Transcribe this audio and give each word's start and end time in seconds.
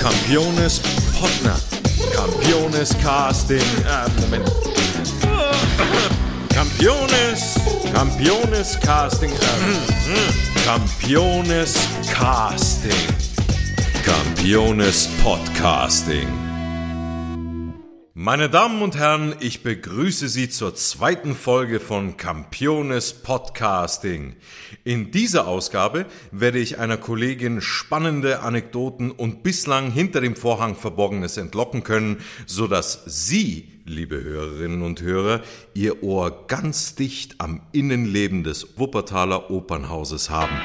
Campiones 0.00 0.80
Potner. 1.20 1.60
Campiones 2.14 2.94
Casting. 3.02 3.60
Ah, 3.86 4.06
Moment. 4.22 4.48
Campiones. 6.54 7.58
Campiones 7.92 8.78
Casting. 8.80 9.32
Äh, 9.32 10.64
Campiones 10.64 11.74
Casting. 12.14 12.92
Campiones 14.02 15.10
Podcasting. 15.22 16.45
Meine 18.26 18.50
Damen 18.50 18.82
und 18.82 18.96
Herren, 18.96 19.36
ich 19.38 19.62
begrüße 19.62 20.26
Sie 20.26 20.48
zur 20.48 20.74
zweiten 20.74 21.36
Folge 21.36 21.78
von 21.78 22.16
Campiones 22.16 23.12
Podcasting. 23.12 24.34
In 24.82 25.12
dieser 25.12 25.46
Ausgabe 25.46 26.06
werde 26.32 26.58
ich 26.58 26.80
einer 26.80 26.96
Kollegin 26.96 27.60
spannende 27.60 28.40
Anekdoten 28.40 29.12
und 29.12 29.44
bislang 29.44 29.92
hinter 29.92 30.20
dem 30.20 30.34
Vorhang 30.34 30.74
Verborgenes 30.74 31.36
entlocken 31.36 31.84
können, 31.84 32.16
so 32.46 32.66
dass 32.66 33.04
Sie, 33.06 33.68
liebe 33.84 34.20
Hörerinnen 34.20 34.82
und 34.82 35.02
Hörer, 35.02 35.42
Ihr 35.74 36.02
Ohr 36.02 36.48
ganz 36.48 36.96
dicht 36.96 37.36
am 37.38 37.60
Innenleben 37.70 38.42
des 38.42 38.76
Wuppertaler 38.76 39.52
Opernhauses 39.52 40.30
haben. 40.30 40.60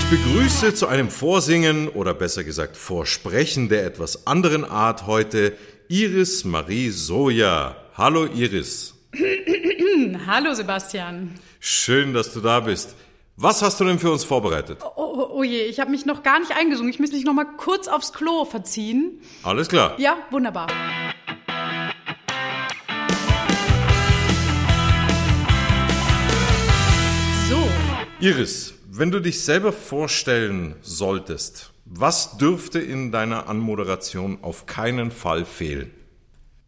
Ich 0.00 0.18
begrüße 0.18 0.74
zu 0.74 0.88
einem 0.88 1.08
Vorsingen 1.10 1.88
oder 1.88 2.14
besser 2.14 2.42
gesagt 2.42 2.76
Vorsprechen 2.76 3.68
der 3.68 3.84
etwas 3.84 4.26
anderen 4.26 4.64
Art 4.64 5.06
heute 5.06 5.56
Iris 5.88 6.44
Marie 6.44 6.88
Soja. 6.88 7.76
Hallo 7.94 8.24
Iris. 8.26 8.94
Hallo 10.26 10.54
Sebastian. 10.54 11.30
Schön, 11.60 12.14
dass 12.14 12.32
du 12.32 12.40
da 12.40 12.60
bist. 12.60 12.96
Was 13.36 13.62
hast 13.62 13.78
du 13.78 13.84
denn 13.84 13.98
für 13.98 14.10
uns 14.10 14.24
vorbereitet? 14.24 14.78
Oh, 14.82 14.90
oh, 14.96 15.28
oh 15.34 15.42
je, 15.44 15.62
ich 15.62 15.78
habe 15.78 15.90
mich 15.90 16.06
noch 16.06 16.22
gar 16.22 16.40
nicht 16.40 16.56
eingesungen. 16.56 16.90
Ich 16.90 16.98
muss 16.98 17.12
mich 17.12 17.24
noch 17.24 17.34
mal 17.34 17.46
kurz 17.56 17.86
aufs 17.86 18.12
Klo 18.12 18.44
verziehen. 18.46 19.20
Alles 19.42 19.68
klar. 19.68 19.94
Ja, 20.00 20.16
wunderbar. 20.30 20.66
So, 27.48 27.68
Iris, 28.20 28.74
wenn 29.00 29.10
du 29.10 29.18
dich 29.18 29.40
selber 29.40 29.72
vorstellen 29.72 30.76
solltest, 30.82 31.72
was 31.86 32.36
dürfte 32.36 32.80
in 32.80 33.10
deiner 33.10 33.48
Anmoderation 33.48 34.40
auf 34.42 34.66
keinen 34.66 35.10
Fall 35.10 35.46
fehlen? 35.46 35.90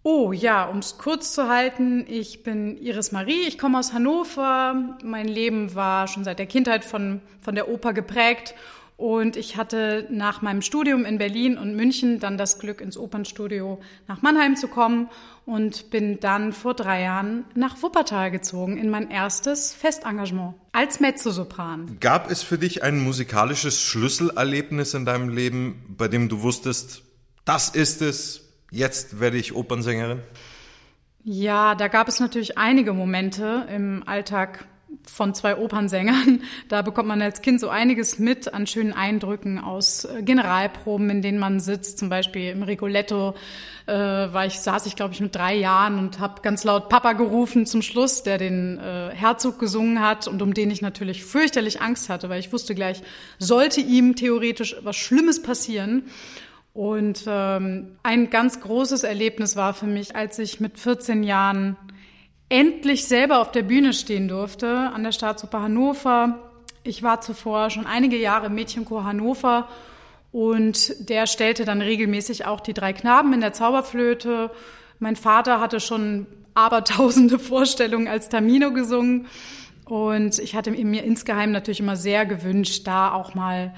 Oh 0.02 0.32
ja, 0.32 0.64
um 0.64 0.78
es 0.78 0.96
kurz 0.96 1.34
zu 1.34 1.50
halten, 1.50 2.06
ich 2.08 2.42
bin 2.42 2.78
Iris 2.78 3.12
Marie, 3.12 3.42
ich 3.46 3.58
komme 3.58 3.78
aus 3.78 3.92
Hannover. 3.92 4.96
Mein 5.04 5.28
Leben 5.28 5.74
war 5.74 6.08
schon 6.08 6.24
seit 6.24 6.38
der 6.38 6.46
Kindheit 6.46 6.86
von, 6.86 7.20
von 7.42 7.54
der 7.54 7.68
Oper 7.68 7.92
geprägt 7.92 8.54
und 9.02 9.36
ich 9.36 9.56
hatte 9.56 10.06
nach 10.10 10.42
meinem 10.42 10.62
Studium 10.62 11.04
in 11.04 11.18
Berlin 11.18 11.58
und 11.58 11.74
München 11.74 12.20
dann 12.20 12.38
das 12.38 12.60
Glück, 12.60 12.80
ins 12.80 12.96
Opernstudio 12.96 13.80
nach 14.06 14.22
Mannheim 14.22 14.54
zu 14.54 14.68
kommen 14.68 15.10
und 15.44 15.90
bin 15.90 16.20
dann 16.20 16.52
vor 16.52 16.74
drei 16.74 17.02
Jahren 17.02 17.44
nach 17.56 17.82
Wuppertal 17.82 18.30
gezogen 18.30 18.76
in 18.76 18.90
mein 18.90 19.10
erstes 19.10 19.74
Festengagement 19.74 20.54
als 20.70 21.00
Mezzosopran. 21.00 21.96
Gab 21.98 22.30
es 22.30 22.44
für 22.44 22.58
dich 22.58 22.84
ein 22.84 23.00
musikalisches 23.00 23.82
Schlüsselerlebnis 23.82 24.94
in 24.94 25.04
deinem 25.04 25.30
Leben, 25.30 25.96
bei 25.98 26.06
dem 26.06 26.28
du 26.28 26.42
wusstest, 26.42 27.02
das 27.44 27.70
ist 27.70 28.02
es, 28.02 28.52
jetzt 28.70 29.18
werde 29.18 29.36
ich 29.36 29.52
Opernsängerin? 29.52 30.20
Ja, 31.24 31.74
da 31.74 31.88
gab 31.88 32.06
es 32.06 32.20
natürlich 32.20 32.56
einige 32.56 32.92
Momente 32.92 33.66
im 33.68 34.04
Alltag 34.06 34.68
von 35.04 35.34
zwei 35.34 35.56
Opernsängern. 35.56 36.42
Da 36.68 36.82
bekommt 36.82 37.08
man 37.08 37.20
als 37.20 37.42
Kind 37.42 37.60
so 37.60 37.68
einiges 37.68 38.18
mit 38.18 38.54
an 38.54 38.66
schönen 38.66 38.92
Eindrücken 38.92 39.58
aus 39.58 40.04
äh, 40.04 40.22
Generalproben, 40.22 41.10
in 41.10 41.22
denen 41.22 41.38
man 41.38 41.60
sitzt. 41.60 41.98
Zum 41.98 42.08
Beispiel 42.08 42.50
im 42.50 42.62
Rigoletto 42.62 43.34
äh, 43.86 43.92
war 43.92 44.46
ich, 44.46 44.60
saß 44.60 44.86
ich, 44.86 44.96
glaube 44.96 45.14
ich, 45.14 45.20
mit 45.20 45.34
drei 45.34 45.54
Jahren 45.54 45.98
und 45.98 46.18
habe 46.18 46.42
ganz 46.42 46.64
laut 46.64 46.88
Papa 46.88 47.12
gerufen 47.12 47.66
zum 47.66 47.82
Schluss, 47.82 48.22
der 48.22 48.38
den 48.38 48.78
äh, 48.78 49.10
Herzog 49.14 49.58
gesungen 49.58 50.00
hat 50.00 50.28
und 50.28 50.40
um 50.40 50.54
den 50.54 50.70
ich 50.70 50.82
natürlich 50.82 51.24
fürchterlich 51.24 51.82
Angst 51.82 52.08
hatte, 52.08 52.28
weil 52.28 52.40
ich 52.40 52.52
wusste 52.52 52.74
gleich, 52.74 53.02
sollte 53.38 53.80
ihm 53.80 54.16
theoretisch 54.16 54.76
was 54.82 54.96
Schlimmes 54.96 55.42
passieren. 55.42 56.04
Und 56.74 57.24
ähm, 57.26 57.96
ein 58.02 58.30
ganz 58.30 58.60
großes 58.60 59.04
Erlebnis 59.04 59.56
war 59.56 59.74
für 59.74 59.86
mich, 59.86 60.16
als 60.16 60.38
ich 60.38 60.58
mit 60.58 60.78
14 60.78 61.22
Jahren 61.22 61.76
endlich 62.52 63.06
selber 63.06 63.40
auf 63.40 63.50
der 63.50 63.62
Bühne 63.62 63.94
stehen 63.94 64.28
durfte 64.28 64.68
an 64.68 65.02
der 65.02 65.12
Staatsoper 65.12 65.62
Hannover. 65.62 66.50
Ich 66.84 67.02
war 67.02 67.22
zuvor 67.22 67.70
schon 67.70 67.86
einige 67.86 68.18
Jahre 68.18 68.46
im 68.46 68.54
Mädchenchor 68.54 69.04
Hannover 69.04 69.68
und 70.32 71.08
der 71.08 71.26
stellte 71.26 71.64
dann 71.64 71.80
regelmäßig 71.80 72.44
auch 72.44 72.60
die 72.60 72.74
drei 72.74 72.92
Knaben 72.92 73.32
in 73.32 73.40
der 73.40 73.54
Zauberflöte. 73.54 74.50
Mein 74.98 75.16
Vater 75.16 75.62
hatte 75.62 75.80
schon 75.80 76.26
abertausende 76.52 77.38
Vorstellungen 77.38 78.06
als 78.06 78.28
Tamino 78.28 78.70
gesungen 78.70 79.28
und 79.86 80.38
ich 80.38 80.54
hatte 80.54 80.72
mir 80.72 81.04
insgeheim 81.04 81.52
natürlich 81.52 81.80
immer 81.80 81.96
sehr 81.96 82.26
gewünscht, 82.26 82.86
da 82.86 83.14
auch 83.14 83.34
mal 83.34 83.72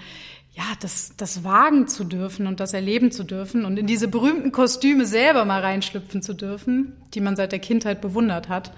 ja, 0.54 0.64
das, 0.80 1.14
das 1.16 1.42
wagen 1.42 1.88
zu 1.88 2.04
dürfen 2.04 2.46
und 2.46 2.60
das 2.60 2.74
erleben 2.74 3.10
zu 3.10 3.24
dürfen 3.24 3.64
und 3.64 3.76
in 3.76 3.88
diese 3.88 4.06
berühmten 4.06 4.52
Kostüme 4.52 5.04
selber 5.04 5.44
mal 5.44 5.60
reinschlüpfen 5.60 6.22
zu 6.22 6.32
dürfen, 6.32 6.96
die 7.12 7.20
man 7.20 7.34
seit 7.34 7.50
der 7.50 7.58
Kindheit 7.58 8.00
bewundert 8.00 8.48
hat. 8.48 8.72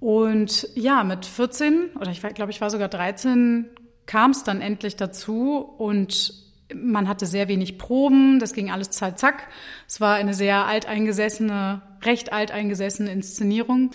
Und 0.00 0.68
ja, 0.74 1.02
mit 1.02 1.24
14 1.24 1.90
oder 1.98 2.10
ich 2.10 2.20
glaube, 2.20 2.50
ich 2.50 2.60
war 2.60 2.68
sogar 2.68 2.88
13, 2.88 3.70
kam 4.04 4.32
es 4.32 4.44
dann 4.44 4.60
endlich 4.60 4.96
dazu 4.96 5.58
und 5.78 6.34
man 6.74 7.08
hatte 7.08 7.24
sehr 7.26 7.48
wenig 7.48 7.78
Proben, 7.78 8.38
das 8.38 8.52
ging 8.52 8.70
alles 8.70 8.90
zack, 8.90 9.18
zack. 9.18 9.48
Es 9.88 10.00
war 10.00 10.14
eine 10.14 10.34
sehr 10.34 10.66
alteingesessene, 10.66 11.82
recht 12.02 12.32
alteingesessene 12.32 13.10
Inszenierung. 13.10 13.90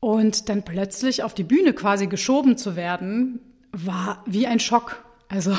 Und 0.00 0.48
dann 0.48 0.64
plötzlich 0.64 1.22
auf 1.22 1.34
die 1.34 1.44
Bühne 1.44 1.72
quasi 1.72 2.06
geschoben 2.06 2.56
zu 2.56 2.76
werden, 2.76 3.40
war 3.72 4.22
wie 4.26 4.46
ein 4.46 4.60
Schock. 4.60 5.04
Also 5.28 5.56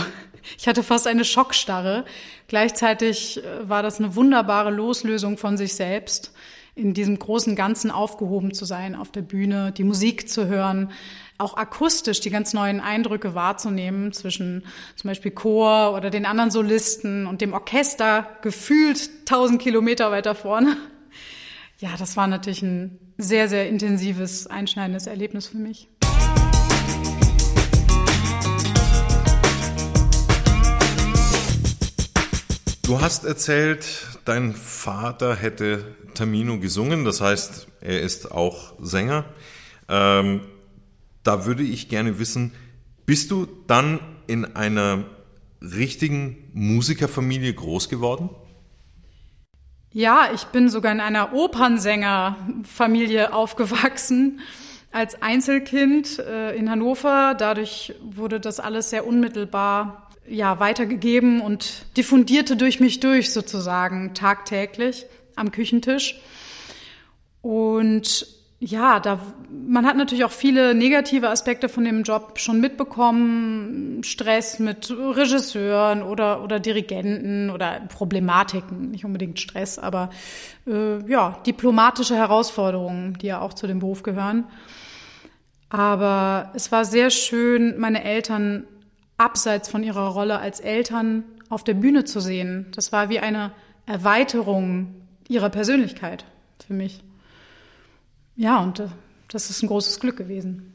ich 0.57 0.67
hatte 0.67 0.83
fast 0.83 1.07
eine 1.07 1.25
Schockstarre. 1.25 2.05
Gleichzeitig 2.47 3.43
äh, 3.43 3.67
war 3.67 3.83
das 3.83 3.99
eine 3.99 4.15
wunderbare 4.15 4.71
Loslösung 4.71 5.37
von 5.37 5.57
sich 5.57 5.73
selbst, 5.73 6.33
in 6.75 6.93
diesem 6.93 7.17
großen 7.17 7.55
Ganzen 7.55 7.89
aufgehoben 7.89 8.53
zu 8.53 8.65
sein, 8.65 8.95
auf 8.95 9.11
der 9.11 9.23
Bühne, 9.23 9.71
die 9.71 9.83
Musik 9.83 10.29
zu 10.29 10.47
hören, 10.47 10.91
auch 11.39 11.57
akustisch 11.57 12.19
die 12.19 12.29
ganz 12.29 12.53
neuen 12.53 12.79
Eindrücke 12.79 13.35
wahrzunehmen 13.35 14.13
zwischen 14.13 14.63
zum 14.95 15.09
Beispiel 15.09 15.31
Chor 15.31 15.93
oder 15.95 16.09
den 16.09 16.25
anderen 16.25 16.51
Solisten 16.51 17.27
und 17.27 17.41
dem 17.41 17.53
Orchester 17.53 18.27
gefühlt 18.41 19.25
tausend 19.25 19.61
Kilometer 19.61 20.11
weiter 20.11 20.35
vorne. 20.35 20.77
Ja, 21.79 21.89
das 21.97 22.17
war 22.17 22.27
natürlich 22.27 22.63
ein 22.63 22.97
sehr, 23.17 23.47
sehr 23.47 23.69
intensives, 23.69 24.47
einschneidendes 24.47 25.05
Erlebnis 25.05 25.47
für 25.47 25.57
mich. 25.57 25.87
Du 32.87 33.01
hast 33.01 33.25
erzählt, 33.25 33.85
dein 34.23 34.53
Vater 34.53 35.35
hätte 35.35 35.83
Tamino 36.13 36.57
gesungen, 36.57 37.03
das 37.03 37.19
heißt, 37.19 37.67
er 37.81 37.99
ist 37.99 38.31
auch 38.31 38.75
Sänger. 38.79 39.25
Ähm, 39.89 40.39
da 41.21 41.45
würde 41.45 41.63
ich 41.63 41.89
gerne 41.89 42.17
wissen, 42.17 42.53
bist 43.05 43.29
du 43.29 43.45
dann 43.67 43.99
in 44.27 44.55
einer 44.55 45.03
richtigen 45.61 46.49
Musikerfamilie 46.53 47.53
groß 47.53 47.89
geworden? 47.89 48.29
Ja, 49.91 50.29
ich 50.33 50.45
bin 50.45 50.69
sogar 50.69 50.93
in 50.93 51.01
einer 51.01 51.33
Opernsängerfamilie 51.33 53.33
aufgewachsen 53.33 54.39
als 54.93 55.21
Einzelkind 55.21 56.19
äh, 56.19 56.55
in 56.55 56.71
Hannover. 56.71 57.35
Dadurch 57.37 57.95
wurde 58.01 58.39
das 58.39 58.61
alles 58.61 58.91
sehr 58.91 59.05
unmittelbar 59.05 60.06
ja, 60.27 60.59
weitergegeben 60.59 61.41
und 61.41 61.85
diffundierte 61.95 62.55
durch 62.55 62.79
mich 62.79 62.99
durch 62.99 63.31
sozusagen 63.31 64.13
tagtäglich 64.13 65.05
am 65.35 65.51
Küchentisch. 65.51 66.19
Und 67.41 68.27
ja, 68.59 68.99
da, 68.99 69.19
man 69.51 69.85
hat 69.85 69.97
natürlich 69.97 70.25
auch 70.25 70.31
viele 70.31 70.73
negative 70.73 71.29
Aspekte 71.29 71.69
von 71.69 71.85
dem 71.85 72.01
Job 72.01 72.39
schon 72.39 72.59
mitbekommen. 72.59 74.03
Stress 74.03 74.57
mit 74.57 74.89
Regisseuren 74.89 76.01
oder, 76.01 76.43
oder 76.43 76.59
Dirigenten 76.59 77.51
oder 77.51 77.81
Problematiken, 77.87 78.91
nicht 78.91 79.05
unbedingt 79.05 79.39
Stress, 79.39 79.77
aber 79.77 80.09
äh, 80.65 81.07
ja, 81.09 81.39
diplomatische 81.45 82.15
Herausforderungen, 82.15 83.17
die 83.21 83.27
ja 83.27 83.41
auch 83.41 83.53
zu 83.53 83.67
dem 83.67 83.79
Beruf 83.79 84.01
gehören. 84.01 84.45
Aber 85.69 86.51
es 86.55 86.71
war 86.71 86.83
sehr 86.83 87.11
schön, 87.11 87.77
meine 87.77 88.03
Eltern 88.03 88.65
abseits 89.17 89.67
von 89.67 89.83
ihrer 89.83 90.09
Rolle 90.09 90.39
als 90.39 90.59
Eltern 90.59 91.23
auf 91.49 91.63
der 91.63 91.73
Bühne 91.73 92.05
zu 92.05 92.19
sehen. 92.19 92.67
Das 92.75 92.91
war 92.91 93.09
wie 93.09 93.19
eine 93.19 93.51
Erweiterung 93.85 94.93
ihrer 95.27 95.49
Persönlichkeit. 95.49 96.25
für 96.65 96.73
mich. 96.73 97.03
Ja, 98.35 98.59
und 98.59 98.79
äh, 98.79 98.87
das 99.29 99.49
ist 99.49 99.63
ein 99.63 99.67
großes 99.67 99.99
Glück 99.99 100.17
gewesen. 100.17 100.73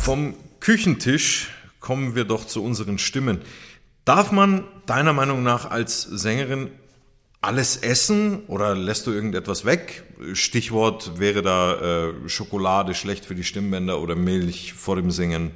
Vom 0.00 0.34
Küchentisch 0.60 1.50
kommen 1.80 2.14
wir 2.14 2.24
doch 2.24 2.46
zu 2.46 2.62
unseren 2.62 2.98
Stimmen. 2.98 3.40
Darf 4.04 4.32
man 4.32 4.64
deiner 4.86 5.12
Meinung 5.12 5.42
nach 5.42 5.70
als 5.70 6.02
Sängerin 6.02 6.70
alles 7.40 7.76
essen 7.76 8.44
oder 8.46 8.74
lässt 8.74 9.06
du 9.06 9.12
irgendetwas 9.12 9.64
weg? 9.64 10.04
Stichwort 10.32 11.18
wäre 11.18 11.42
da 11.42 12.08
äh, 12.08 12.28
Schokolade 12.28 12.94
schlecht 12.94 13.24
für 13.24 13.34
die 13.34 13.44
Stimmbänder 13.44 14.00
oder 14.00 14.16
Milch 14.16 14.74
vor 14.74 14.96
dem 14.96 15.10
Singen. 15.10 15.52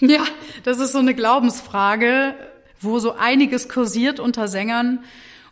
Ja, 0.00 0.24
das 0.64 0.78
ist 0.78 0.92
so 0.92 0.98
eine 0.98 1.14
Glaubensfrage, 1.14 2.34
wo 2.80 2.98
so 2.98 3.14
einiges 3.14 3.68
kursiert 3.68 4.20
unter 4.20 4.48
Sängern 4.48 5.00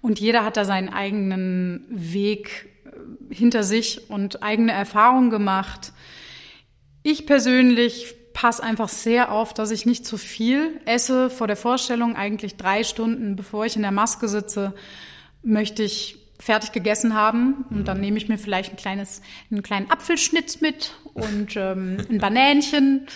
und 0.03 0.21
jeder 0.21 0.45
hat 0.45 0.57
da 0.57 0.65
seinen 0.65 0.89
eigenen 0.89 1.85
Weg 1.91 2.69
äh, 2.85 3.35
hinter 3.35 3.63
sich 3.63 4.11
und 4.11 4.43
eigene 4.43 4.73
Erfahrungen 4.73 5.31
gemacht. 5.31 5.93
Ich 7.03 7.27
persönlich 7.27 8.15
passe 8.33 8.63
einfach 8.63 8.89
sehr 8.89 9.33
auf, 9.33 9.55
dass 9.55 9.71
ich 9.71 9.87
nicht 9.87 10.05
zu 10.05 10.19
viel 10.19 10.81
esse. 10.85 11.31
Vor 11.31 11.47
der 11.47 11.57
Vorstellung 11.57 12.17
eigentlich 12.17 12.57
drei 12.57 12.85
Stunden, 12.85 13.35
bevor 13.35 13.65
ich 13.65 13.77
in 13.77 13.83
der 13.83 13.93
Maske 13.93 14.29
sitze, 14.29 14.75
möchte 15.47 15.83
ich 15.83 16.19
fertig 16.39 16.73
gegessen 16.73 17.15
haben 17.15 17.65
und 17.71 17.89
dann 17.89 18.01
nehme 18.01 18.19
ich 18.19 18.29
mir 18.29 18.37
vielleicht 18.37 18.73
ein 18.73 18.77
kleines, 18.77 19.23
einen 19.51 19.63
kleinen 19.63 19.91
Apfelschnitz 19.91 20.61
mit 20.61 20.93
und 21.15 21.57
ähm, 21.57 21.97
ein 22.11 22.19
Banänchen 22.19 23.07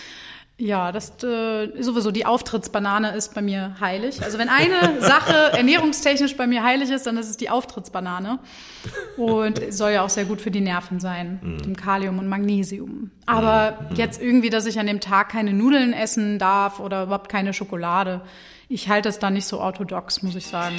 ja, 0.61 0.91
das 0.91 1.23
äh, 1.23 1.81
sowieso 1.81 2.11
die 2.11 2.27
Auftrittsbanane 2.27 3.15
ist 3.15 3.33
bei 3.33 3.41
mir 3.41 3.77
heilig. 3.79 4.21
Also 4.23 4.37
wenn 4.37 4.47
eine 4.47 4.99
Sache 5.01 5.33
ernährungstechnisch 5.57 6.37
bei 6.37 6.45
mir 6.45 6.63
heilig 6.63 6.91
ist, 6.91 7.07
dann 7.07 7.17
ist 7.17 7.29
es 7.29 7.37
die 7.37 7.49
Auftrittsbanane 7.49 8.37
und 9.17 9.59
soll 9.73 9.91
ja 9.91 10.03
auch 10.03 10.09
sehr 10.09 10.25
gut 10.25 10.39
für 10.39 10.51
die 10.51 10.61
Nerven 10.61 10.99
sein, 10.99 11.39
mhm. 11.41 11.57
dem 11.63 11.75
Kalium 11.75 12.19
und 12.19 12.27
Magnesium. 12.27 13.09
Aber 13.25 13.87
mhm. 13.89 13.95
jetzt 13.95 14.21
irgendwie, 14.21 14.51
dass 14.51 14.67
ich 14.67 14.79
an 14.79 14.85
dem 14.85 14.99
Tag 14.99 15.29
keine 15.29 15.51
Nudeln 15.51 15.93
essen 15.93 16.37
darf 16.37 16.79
oder 16.79 17.03
überhaupt 17.03 17.29
keine 17.29 17.53
Schokolade, 17.53 18.21
ich 18.69 18.87
halte 18.87 19.09
es 19.09 19.17
da 19.17 19.31
nicht 19.31 19.47
so 19.47 19.59
orthodox, 19.59 20.21
muss 20.21 20.35
ich 20.35 20.45
sagen. 20.45 20.77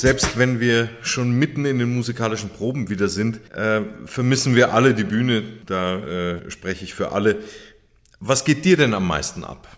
Selbst 0.00 0.38
wenn 0.38 0.60
wir 0.60 0.88
schon 1.02 1.32
mitten 1.32 1.64
in 1.64 1.78
den 1.78 1.94
musikalischen 1.94 2.50
Proben 2.50 2.88
wieder 2.88 3.08
sind, 3.08 3.40
äh, 3.52 3.82
vermissen 4.06 4.56
wir 4.56 4.72
alle 4.72 4.94
die 4.94 5.04
Bühne. 5.04 5.42
Da 5.66 5.96
äh, 5.96 6.50
spreche 6.50 6.84
ich 6.84 6.94
für 6.94 7.12
alle. 7.12 7.42
Was 8.18 8.44
geht 8.44 8.64
dir 8.64 8.76
denn 8.76 8.94
am 8.94 9.06
meisten 9.06 9.44
ab? 9.44 9.68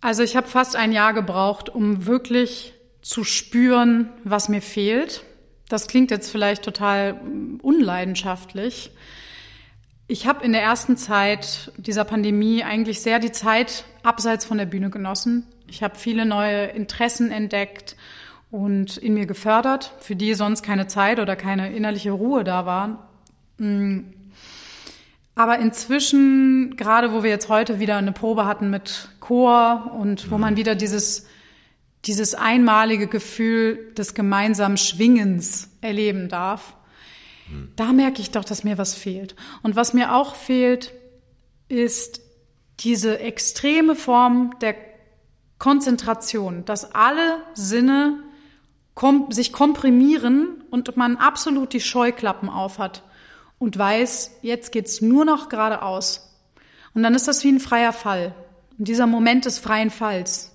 Also 0.00 0.22
ich 0.22 0.36
habe 0.36 0.48
fast 0.48 0.76
ein 0.76 0.92
Jahr 0.92 1.14
gebraucht, 1.14 1.68
um 1.68 2.06
wirklich 2.06 2.74
zu 3.00 3.22
spüren, 3.24 4.08
was 4.24 4.48
mir 4.48 4.60
fehlt. 4.60 5.24
Das 5.68 5.86
klingt 5.86 6.10
jetzt 6.10 6.30
vielleicht 6.30 6.62
total 6.62 7.20
unleidenschaftlich. 7.62 8.90
Ich 10.08 10.26
habe 10.26 10.44
in 10.44 10.52
der 10.52 10.62
ersten 10.62 10.96
Zeit 10.96 11.72
dieser 11.76 12.04
Pandemie 12.04 12.62
eigentlich 12.64 13.00
sehr 13.00 13.18
die 13.18 13.32
Zeit 13.32 13.84
abseits 14.02 14.44
von 14.44 14.58
der 14.58 14.66
Bühne 14.66 14.90
genossen. 14.90 15.46
Ich 15.66 15.82
habe 15.82 15.96
viele 15.96 16.26
neue 16.26 16.66
Interessen 16.66 17.30
entdeckt 17.30 17.96
und 18.54 18.98
in 18.98 19.14
mir 19.14 19.26
gefördert, 19.26 19.92
für 19.98 20.14
die 20.14 20.34
sonst 20.34 20.62
keine 20.62 20.86
Zeit 20.86 21.18
oder 21.18 21.34
keine 21.34 21.74
innerliche 21.74 22.12
Ruhe 22.12 22.44
da 22.44 22.64
war. 22.64 23.08
Mm. 23.58 24.02
Aber 25.34 25.58
inzwischen, 25.58 26.76
gerade 26.76 27.12
wo 27.12 27.24
wir 27.24 27.30
jetzt 27.30 27.48
heute 27.48 27.80
wieder 27.80 27.96
eine 27.96 28.12
Probe 28.12 28.46
hatten 28.46 28.70
mit 28.70 29.08
Chor 29.18 29.96
und 29.98 30.30
wo 30.30 30.38
man 30.38 30.56
wieder 30.56 30.76
dieses, 30.76 31.26
dieses 32.04 32.36
einmalige 32.36 33.08
Gefühl 33.08 33.92
des 33.98 34.14
gemeinsamen 34.14 34.76
Schwingens 34.76 35.70
erleben 35.80 36.28
darf, 36.28 36.76
da 37.74 37.92
merke 37.92 38.20
ich 38.20 38.30
doch, 38.30 38.44
dass 38.44 38.62
mir 38.62 38.78
was 38.78 38.94
fehlt. 38.94 39.34
Und 39.64 39.74
was 39.74 39.94
mir 39.94 40.14
auch 40.14 40.36
fehlt, 40.36 40.92
ist 41.66 42.20
diese 42.78 43.18
extreme 43.18 43.96
Form 43.96 44.54
der 44.60 44.76
Konzentration, 45.58 46.64
dass 46.64 46.94
alle 46.94 47.38
Sinne 47.54 48.22
kom 48.94 49.30
sich 49.30 49.52
komprimieren 49.52 50.64
und 50.70 50.96
man 50.96 51.16
absolut 51.16 51.72
die 51.72 51.80
Scheuklappen 51.80 52.48
aufhat 52.48 53.02
und 53.58 53.78
weiß, 53.78 54.38
jetzt 54.42 54.72
geht's 54.72 55.00
nur 55.00 55.24
noch 55.24 55.48
geradeaus. 55.48 56.30
Und 56.94 57.02
dann 57.02 57.14
ist 57.14 57.26
das 57.26 57.42
wie 57.44 57.48
ein 57.48 57.60
freier 57.60 57.92
Fall. 57.92 58.34
Und 58.78 58.88
dieser 58.88 59.06
Moment 59.06 59.44
des 59.44 59.58
freien 59.58 59.90
Falls, 59.90 60.54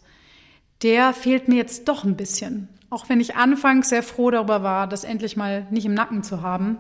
der 0.82 1.14
fehlt 1.14 1.48
mir 1.48 1.56
jetzt 1.56 1.88
doch 1.88 2.04
ein 2.04 2.16
bisschen. 2.16 2.70
Auch 2.90 3.10
wenn 3.10 3.20
ich 3.20 3.36
anfangs 3.36 3.90
sehr 3.90 4.04
froh 4.04 4.32
darüber 4.32 4.64
war, 4.64 4.88
das 4.88 5.04
endlich 5.04 5.38
mal 5.38 5.68
nicht 5.70 5.86
im 5.86 5.94
Nacken 5.94 6.24
zu 6.24 6.42
haben, 6.42 6.78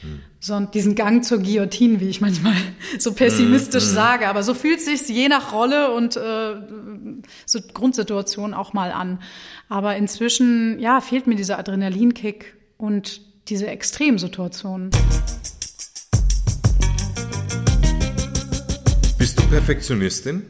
hm. 0.00 0.20
sondern 0.40 0.72
diesen 0.72 0.94
Gang 0.94 1.24
zur 1.24 1.38
Guillotine, 1.38 2.00
wie 2.00 2.08
ich 2.08 2.20
manchmal 2.20 2.54
so 2.98 3.12
pessimistisch 3.12 3.84
hm, 3.84 3.90
hm. 3.90 3.94
sage. 3.94 4.28
Aber 4.28 4.42
so 4.42 4.54
fühlt 4.54 4.80
sich 4.80 5.08
je 5.08 5.28
nach 5.28 5.52
Rolle 5.52 5.92
und 5.92 6.16
äh, 6.16 6.56
so 7.46 7.60
Grundsituation 7.72 8.52
auch 8.52 8.72
mal 8.72 8.90
an. 8.90 9.20
Aber 9.68 9.96
inzwischen, 9.96 10.78
ja, 10.78 11.00
fehlt 11.00 11.26
mir 11.26 11.36
dieser 11.36 11.58
Adrenalinkick 11.58 12.54
und 12.76 13.20
diese 13.48 13.66
Extremsituation. 13.66 14.90
Bist 19.18 19.38
du 19.38 19.42
Perfektionistin? 19.48 20.42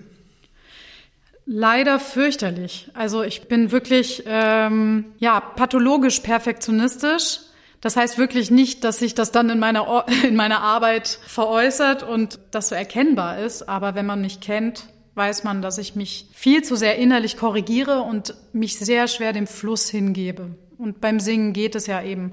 Leider 1.46 2.00
fürchterlich. 2.00 2.90
Also 2.94 3.22
ich 3.22 3.49
bin 3.49 3.70
wirklich 3.70 4.22
ähm, 4.26 5.06
ja 5.19 5.40
pathologisch 5.40 6.20
perfektionistisch. 6.20 7.40
Das 7.82 7.96
heißt 7.96 8.17
wirklich 8.17 8.50
nicht, 8.50 8.82
dass 8.82 8.99
sich 8.99 9.14
das 9.14 9.31
dann 9.31 9.50
in 9.50 9.58
meiner 9.58 10.06
in 10.25 10.37
meiner 10.37 10.60
Arbeit 10.60 11.19
veräußert 11.26 12.02
und 12.02 12.38
das 12.50 12.70
so 12.70 12.75
erkennbar 12.75 13.38
ist. 13.38 13.69
Aber 13.69 13.94
wenn 13.94 14.06
man 14.06 14.22
mich 14.22 14.40
kennt, 14.40 14.87
weiß 15.14 15.44
man, 15.44 15.62
dass 15.62 15.78
ich 15.78 15.94
mich 15.94 16.28
viel 16.32 16.62
zu 16.62 16.76
sehr 16.76 16.99
innerlich 16.99 17.37
korrigiere 17.37 18.02
und 18.02 18.34
mich 18.52 18.78
sehr 18.78 19.08
schwer 19.08 19.32
dem 19.32 19.46
Fluss 19.46 19.88
hingebe. 19.88 20.56
Und 20.79 21.00
beim 21.00 21.20
Singen 21.20 21.53
geht 21.53 21.74
es 21.74 21.86
ja 21.86 22.03
eben 22.03 22.32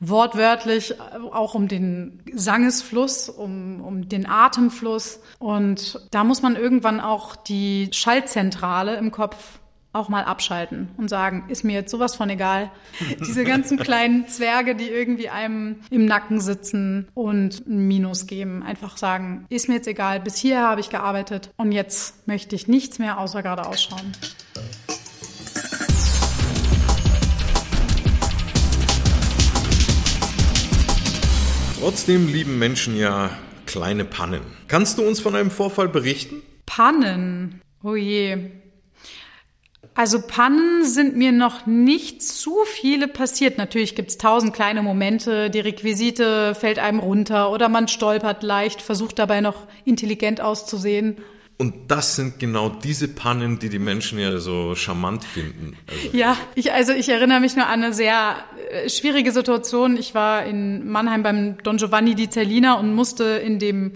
wortwörtlich 0.00 1.00
auch 1.00 1.54
um 1.54 1.68
den 1.68 2.22
Sangesfluss, 2.32 3.28
um, 3.28 3.80
um 3.80 4.08
den 4.08 4.26
Atemfluss. 4.26 5.20
Und 5.38 6.00
da 6.10 6.24
muss 6.24 6.42
man 6.42 6.56
irgendwann 6.56 7.00
auch 7.00 7.36
die 7.36 7.88
Schaltzentrale 7.92 8.96
im 8.96 9.10
Kopf 9.10 9.58
auch 9.96 10.08
mal 10.08 10.24
abschalten 10.24 10.88
und 10.96 11.08
sagen, 11.08 11.44
ist 11.48 11.64
mir 11.64 11.72
jetzt 11.72 11.90
sowas 11.90 12.14
von 12.14 12.30
egal. 12.30 12.70
Diese 13.26 13.44
ganzen 13.44 13.78
kleinen 13.78 14.28
Zwerge, 14.28 14.74
die 14.74 14.88
irgendwie 14.88 15.28
einem 15.28 15.76
im 15.90 16.04
Nacken 16.04 16.40
sitzen 16.40 17.08
und 17.14 17.66
ein 17.66 17.88
Minus 17.88 18.26
geben, 18.26 18.62
einfach 18.62 18.96
sagen, 18.96 19.46
ist 19.48 19.68
mir 19.68 19.76
jetzt 19.76 19.88
egal, 19.88 20.20
bis 20.20 20.36
hier 20.36 20.60
habe 20.60 20.80
ich 20.80 20.90
gearbeitet 20.90 21.50
und 21.56 21.72
jetzt 21.72 22.28
möchte 22.28 22.54
ich 22.54 22.68
nichts 22.68 22.98
mehr 22.98 23.18
außer 23.18 23.42
gerade 23.42 23.66
ausschauen. 23.66 24.12
Trotzdem 31.80 32.26
lieben 32.26 32.58
Menschen 32.58 32.96
ja 32.96 33.30
kleine 33.64 34.04
Pannen. 34.04 34.42
Kannst 34.68 34.98
du 34.98 35.06
uns 35.06 35.20
von 35.20 35.34
einem 35.34 35.50
Vorfall 35.50 35.88
berichten? 35.88 36.42
Pannen? 36.66 37.60
Oh 37.82 37.94
je, 37.94 38.50
also 39.96 40.20
Pannen 40.20 40.84
sind 40.84 41.16
mir 41.16 41.32
noch 41.32 41.66
nicht 41.66 42.22
zu 42.22 42.54
viele 42.66 43.08
passiert. 43.08 43.56
Natürlich 43.56 43.94
gibt's 43.94 44.18
tausend 44.18 44.52
kleine 44.52 44.82
Momente, 44.82 45.48
die 45.48 45.60
Requisite 45.60 46.54
fällt 46.54 46.78
einem 46.78 46.98
runter 46.98 47.50
oder 47.50 47.70
man 47.70 47.88
stolpert 47.88 48.42
leicht, 48.42 48.82
versucht 48.82 49.18
dabei 49.18 49.40
noch 49.40 49.66
intelligent 49.86 50.42
auszusehen. 50.42 51.16
Und 51.58 51.90
das 51.90 52.16
sind 52.16 52.38
genau 52.38 52.68
diese 52.68 53.08
Pannen, 53.08 53.58
die 53.58 53.70
die 53.70 53.78
Menschen 53.78 54.18
ja 54.18 54.36
so 54.38 54.74
charmant 54.74 55.24
finden. 55.24 55.78
Also 55.86 56.14
ja, 56.14 56.36
ich, 56.54 56.74
also 56.74 56.92
ich 56.92 57.08
erinnere 57.08 57.40
mich 57.40 57.56
nur 57.56 57.66
an 57.66 57.82
eine 57.82 57.94
sehr 57.94 58.36
äh, 58.70 58.90
schwierige 58.90 59.32
Situation. 59.32 59.96
Ich 59.96 60.14
war 60.14 60.44
in 60.44 60.86
Mannheim 60.86 61.22
beim 61.22 61.56
Don 61.62 61.78
Giovanni 61.78 62.14
di 62.14 62.28
Cellina 62.28 62.74
und 62.74 62.94
musste 62.94 63.24
in 63.24 63.58
dem 63.58 63.92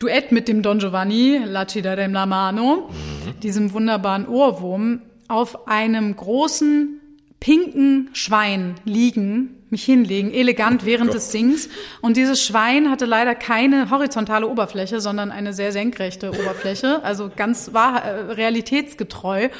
Duett 0.00 0.32
mit 0.32 0.48
dem 0.48 0.62
Don 0.62 0.80
Giovanni, 0.80 1.40
La 1.44 1.68
Cida 1.68 1.94
del 1.94 2.10
La 2.10 2.26
Mano, 2.26 2.90
mhm. 2.90 3.40
diesem 3.40 3.72
wunderbaren 3.72 4.26
Ohrwurm, 4.26 5.02
auf 5.28 5.68
einem 5.68 6.16
großen 6.16 7.00
pinken 7.40 8.10
Schwein 8.14 8.74
liegen, 8.84 9.54
mich 9.70 9.84
hinlegen, 9.84 10.32
elegant 10.32 10.84
während 10.84 11.12
des 11.14 11.30
Sings. 11.30 11.68
Und 12.00 12.16
dieses 12.16 12.42
Schwein 12.42 12.90
hatte 12.90 13.04
leider 13.04 13.34
keine 13.34 13.90
horizontale 13.90 14.48
Oberfläche, 14.48 15.00
sondern 15.00 15.30
eine 15.30 15.52
sehr 15.52 15.72
senkrechte 15.72 16.30
Oberfläche, 16.30 17.04
also 17.04 17.30
ganz 17.34 17.72
wahr, 17.74 18.02
äh, 18.02 18.32
realitätsgetreu. 18.32 19.50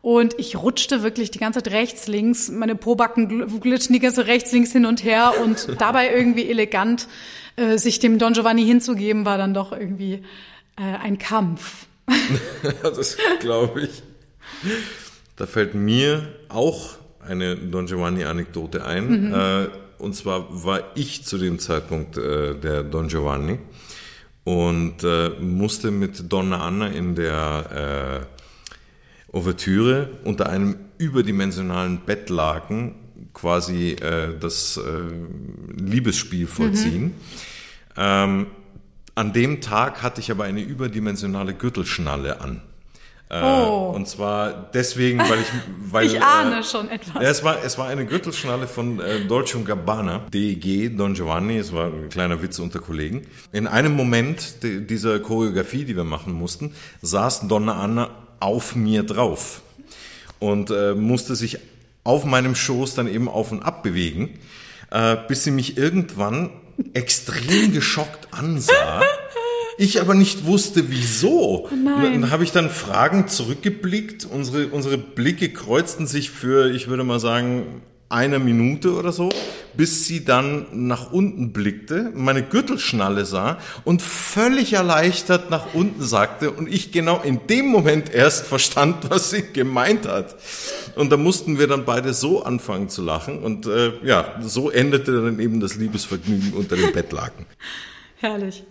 Und 0.00 0.38
ich 0.38 0.56
rutschte 0.56 1.02
wirklich 1.02 1.32
die 1.32 1.38
ganze 1.38 1.62
Zeit 1.62 1.72
rechts, 1.72 2.06
links, 2.06 2.48
meine 2.48 2.76
Probacken 2.76 3.60
glitschen 3.60 3.92
die 3.92 3.98
ganze 3.98 4.26
rechts, 4.26 4.52
links 4.52 4.72
hin 4.72 4.86
und 4.86 5.02
her 5.02 5.34
und 5.44 5.68
dabei 5.78 6.14
irgendwie 6.14 6.48
elegant 6.48 7.08
äh, 7.56 7.76
sich 7.78 7.98
dem 7.98 8.18
Don 8.18 8.32
Giovanni 8.32 8.64
hinzugeben, 8.64 9.24
war 9.24 9.38
dann 9.38 9.54
doch 9.54 9.72
irgendwie 9.72 10.22
äh, 10.76 10.96
ein 11.02 11.18
Kampf. 11.18 11.86
das 12.82 13.18
glaube 13.40 13.82
ich. 13.82 14.02
Da 15.38 15.46
fällt 15.46 15.74
mir 15.74 16.28
auch 16.48 16.96
eine 17.20 17.56
Don 17.56 17.86
Giovanni-Anekdote 17.86 18.84
ein. 18.84 19.28
Mhm. 19.28 19.34
Äh, 19.34 19.68
und 19.98 20.14
zwar 20.14 20.64
war 20.64 20.82
ich 20.94 21.24
zu 21.24 21.38
dem 21.38 21.58
Zeitpunkt 21.58 22.16
äh, 22.16 22.54
der 22.54 22.82
Don 22.82 23.08
Giovanni 23.08 23.58
und 24.44 25.04
äh, 25.04 25.30
musste 25.40 25.90
mit 25.90 26.32
Donna 26.32 26.66
Anna 26.66 26.88
in 26.88 27.14
der 27.14 28.26
äh, 29.32 29.36
Ouvertüre 29.36 30.10
unter 30.24 30.48
einem 30.48 30.76
überdimensionalen 30.98 32.00
Bettlaken 32.04 32.94
quasi 33.34 33.92
äh, 33.92 34.38
das 34.38 34.76
äh, 34.78 35.80
Liebesspiel 35.80 36.46
vollziehen. 36.46 37.04
Mhm. 37.04 37.12
Ähm, 37.96 38.46
an 39.14 39.32
dem 39.32 39.60
Tag 39.60 40.02
hatte 40.02 40.20
ich 40.20 40.30
aber 40.30 40.44
eine 40.44 40.62
überdimensionale 40.62 41.54
Gürtelschnalle 41.54 42.40
an. 42.40 42.62
Äh, 43.30 43.42
oh. 43.42 43.92
Und 43.94 44.08
zwar 44.08 44.70
deswegen, 44.72 45.18
weil 45.18 45.40
ich, 45.40 45.46
weil 45.92 46.06
ich 46.06 46.22
ahne 46.22 46.60
äh, 46.60 46.62
schon 46.64 46.88
etwas. 46.88 47.14
Ja, 47.14 47.28
es 47.28 47.44
war 47.44 47.62
es 47.62 47.76
war 47.76 47.88
eine 47.88 48.06
Gürtelschnalle 48.06 48.66
von 48.66 49.00
äh, 49.00 49.20
Dolce 49.26 49.58
Gabbana, 49.60 50.26
DEG 50.32 50.96
Don 50.96 51.14
Giovanni. 51.14 51.58
Es 51.58 51.72
war 51.72 51.86
ein 51.86 52.08
kleiner 52.08 52.40
Witz 52.42 52.58
unter 52.58 52.78
Kollegen. 52.78 53.26
In 53.52 53.66
einem 53.66 53.94
Moment 53.94 54.62
dieser 54.62 55.20
Choreografie, 55.20 55.84
die 55.84 55.96
wir 55.96 56.04
machen 56.04 56.32
mussten, 56.32 56.74
saß 57.02 57.48
Donna 57.48 57.74
Anna 57.74 58.10
auf 58.40 58.74
mir 58.74 59.02
drauf 59.02 59.62
und 60.38 60.70
äh, 60.70 60.94
musste 60.94 61.36
sich 61.36 61.58
auf 62.04 62.24
meinem 62.24 62.54
Schoß 62.54 62.94
dann 62.94 63.08
eben 63.08 63.28
auf 63.28 63.52
und 63.52 63.62
ab 63.62 63.82
bewegen, 63.82 64.38
äh, 64.90 65.16
bis 65.28 65.44
sie 65.44 65.50
mich 65.50 65.76
irgendwann 65.76 66.50
extrem 66.94 67.72
geschockt 67.72 68.28
ansah. 68.32 69.02
Ich 69.78 70.00
aber 70.00 70.14
nicht 70.14 70.44
wusste, 70.44 70.90
wieso. 70.90 71.68
Nein. 71.70 72.20
Dann 72.20 72.30
habe 72.30 72.42
ich 72.42 72.50
dann 72.50 72.68
Fragen 72.68 73.28
zurückgeblickt. 73.28 74.26
Unsere, 74.26 74.66
unsere 74.66 74.98
Blicke 74.98 75.50
kreuzten 75.50 76.08
sich 76.08 76.30
für, 76.30 76.68
ich 76.70 76.88
würde 76.88 77.04
mal 77.04 77.20
sagen, 77.20 77.82
eine 78.08 78.38
Minute 78.38 78.94
oder 78.94 79.12
so, 79.12 79.28
bis 79.76 80.06
sie 80.06 80.24
dann 80.24 80.66
nach 80.72 81.12
unten 81.12 81.52
blickte, 81.52 82.10
meine 82.14 82.42
Gürtelschnalle 82.42 83.24
sah 83.24 83.58
und 83.84 84.00
völlig 84.02 84.72
erleichtert 84.72 85.50
nach 85.50 85.74
unten 85.74 86.02
sagte 86.02 86.50
und 86.50 86.72
ich 86.72 86.90
genau 86.90 87.20
in 87.20 87.46
dem 87.48 87.68
Moment 87.68 88.12
erst 88.12 88.46
verstand, 88.46 89.10
was 89.10 89.30
sie 89.30 89.42
gemeint 89.52 90.08
hat. 90.08 90.36
Und 90.96 91.12
da 91.12 91.16
mussten 91.16 91.58
wir 91.58 91.66
dann 91.66 91.84
beide 91.84 92.14
so 92.14 92.42
anfangen 92.42 92.88
zu 92.88 93.02
lachen 93.02 93.40
und 93.40 93.66
äh, 93.66 93.92
ja, 94.02 94.40
so 94.40 94.70
endete 94.70 95.22
dann 95.22 95.38
eben 95.38 95.60
das 95.60 95.76
Liebesvergnügen 95.76 96.54
unter 96.54 96.76
dem 96.76 96.92
Bettlaken. 96.92 97.46
Herrlich. 98.16 98.64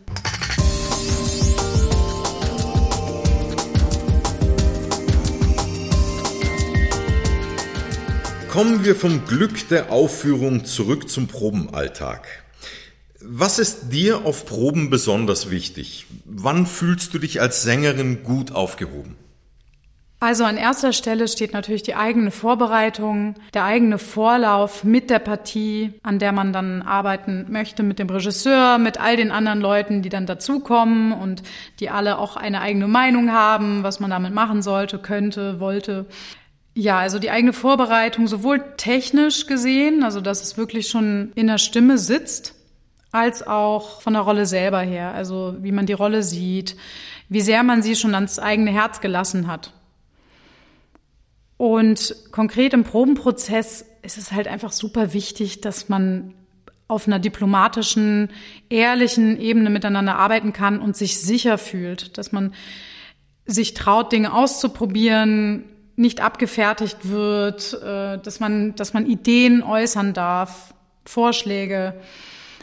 Kommen 8.58 8.84
wir 8.84 8.96
vom 8.96 9.24
Glück 9.28 9.70
der 9.70 9.92
Aufführung 9.92 10.66
zurück 10.66 11.12
zum 11.12 11.28
Probenalltag. 11.28 12.28
Was 13.22 13.60
ist 13.60 13.90
dir 13.90 14.26
auf 14.26 14.48
Proben 14.48 14.90
besonders 14.90 15.52
wichtig? 15.52 16.08
Wann 16.26 16.66
fühlst 16.66 17.14
du 17.14 17.20
dich 17.20 17.40
als 17.40 17.62
Sängerin 17.62 18.24
gut 18.24 18.52
aufgehoben? 18.52 19.16
Also 20.20 20.44
an 20.44 20.58
erster 20.58 20.92
Stelle 20.92 21.28
steht 21.28 21.54
natürlich 21.54 21.84
die 21.84 21.94
eigene 21.94 22.32
Vorbereitung, 22.32 23.36
der 23.54 23.66
eigene 23.66 24.00
Vorlauf 24.00 24.84
mit 24.84 25.12
der 25.12 25.20
Partie, 25.20 25.94
an 26.02 26.18
der 26.18 26.32
man 26.32 26.52
dann 26.52 26.82
arbeiten 26.82 27.46
möchte, 27.50 27.84
mit 27.84 28.00
dem 28.00 28.10
Regisseur, 28.10 28.80
mit 28.80 29.00
all 29.00 29.18
den 29.18 29.30
anderen 29.30 29.62
Leuten, 29.62 30.02
die 30.02 30.10
dann 30.10 30.26
dazukommen 30.26 31.12
und 31.12 31.44
die 31.80 31.92
alle 31.92 32.18
auch 32.18 32.36
eine 32.36 32.62
eigene 32.62 32.88
Meinung 32.88 33.32
haben, 33.32 33.84
was 33.84 34.00
man 34.00 34.10
damit 34.10 34.34
machen 34.34 34.64
sollte, 34.64 34.98
könnte, 34.98 35.60
wollte. 35.60 36.08
Ja, 36.80 37.00
also 37.00 37.18
die 37.18 37.32
eigene 37.32 37.54
Vorbereitung, 37.54 38.28
sowohl 38.28 38.64
technisch 38.78 39.48
gesehen, 39.48 40.04
also 40.04 40.22
dass 40.22 40.44
es 40.44 40.58
wirklich 40.58 40.90
schon 40.90 41.32
in 41.34 41.48
der 41.48 41.58
Stimme 41.58 41.98
sitzt, 41.98 42.54
als 43.12 43.48
auch 43.48 44.00
von 44.00 44.14
der 44.14 44.22
Rolle 44.22 44.46
selber 44.46 44.82
her, 44.82 45.12
also 45.16 45.56
wie 45.60 45.72
man 45.72 45.88
die 45.88 45.94
Rolle 45.94 46.22
sieht, 46.22 46.78
wie 47.30 47.42
sehr 47.42 47.64
man 47.64 47.82
sie 47.82 47.96
schon 47.96 48.14
ans 48.14 48.38
eigene 48.38 48.70
Herz 48.70 49.02
gelassen 49.02 49.48
hat. 49.48 49.74
Und 51.58 52.16
konkret 52.32 52.76
im 52.76 52.84
Probenprozess 52.84 53.84
ist 54.04 54.20
es 54.20 54.32
halt 54.32 54.48
einfach 54.48 54.72
super 54.72 55.14
wichtig, 55.14 55.62
dass 55.62 55.90
man 55.90 56.36
auf 56.88 57.08
einer 57.08 57.18
diplomatischen, 57.18 58.30
ehrlichen 58.70 59.42
Ebene 59.42 59.72
miteinander 59.72 60.18
arbeiten 60.18 60.54
kann 60.54 60.80
und 60.80 60.96
sich 60.96 61.20
sicher 61.22 61.58
fühlt, 61.58 62.20
dass 62.20 62.32
man 62.32 62.54
sich 63.48 63.74
traut, 63.74 64.12
Dinge 64.12 64.32
auszuprobieren, 64.32 65.64
nicht 65.98 66.22
abgefertigt 66.22 67.10
wird, 67.10 67.74
äh, 67.84 68.20
dass 68.20 68.40
man, 68.40 68.76
dass 68.76 68.94
man 68.94 69.06
Ideen 69.06 69.64
äußern 69.64 70.14
darf, 70.14 70.74
Vorschläge. 71.04 71.96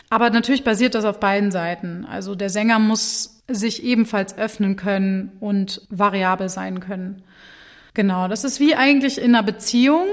Aber 0.08 0.30
natürlich 0.30 0.64
basiert 0.64 0.94
das 0.94 1.04
auf 1.04 1.20
beiden 1.20 1.50
Seiten. 1.50 2.06
Also 2.08 2.34
der 2.34 2.48
Sänger 2.48 2.78
muss 2.78 3.42
sich 3.48 3.82
ebenfalls 3.82 4.38
öffnen 4.38 4.76
können 4.76 5.32
und 5.40 5.82
variabel 5.90 6.48
sein 6.48 6.80
können. 6.80 7.22
Genau, 7.92 8.28
das 8.28 8.44
ist 8.44 8.60
wie 8.60 8.74
eigentlich 8.74 9.18
in 9.18 9.34
einer 9.34 9.42
Beziehung 9.42 10.06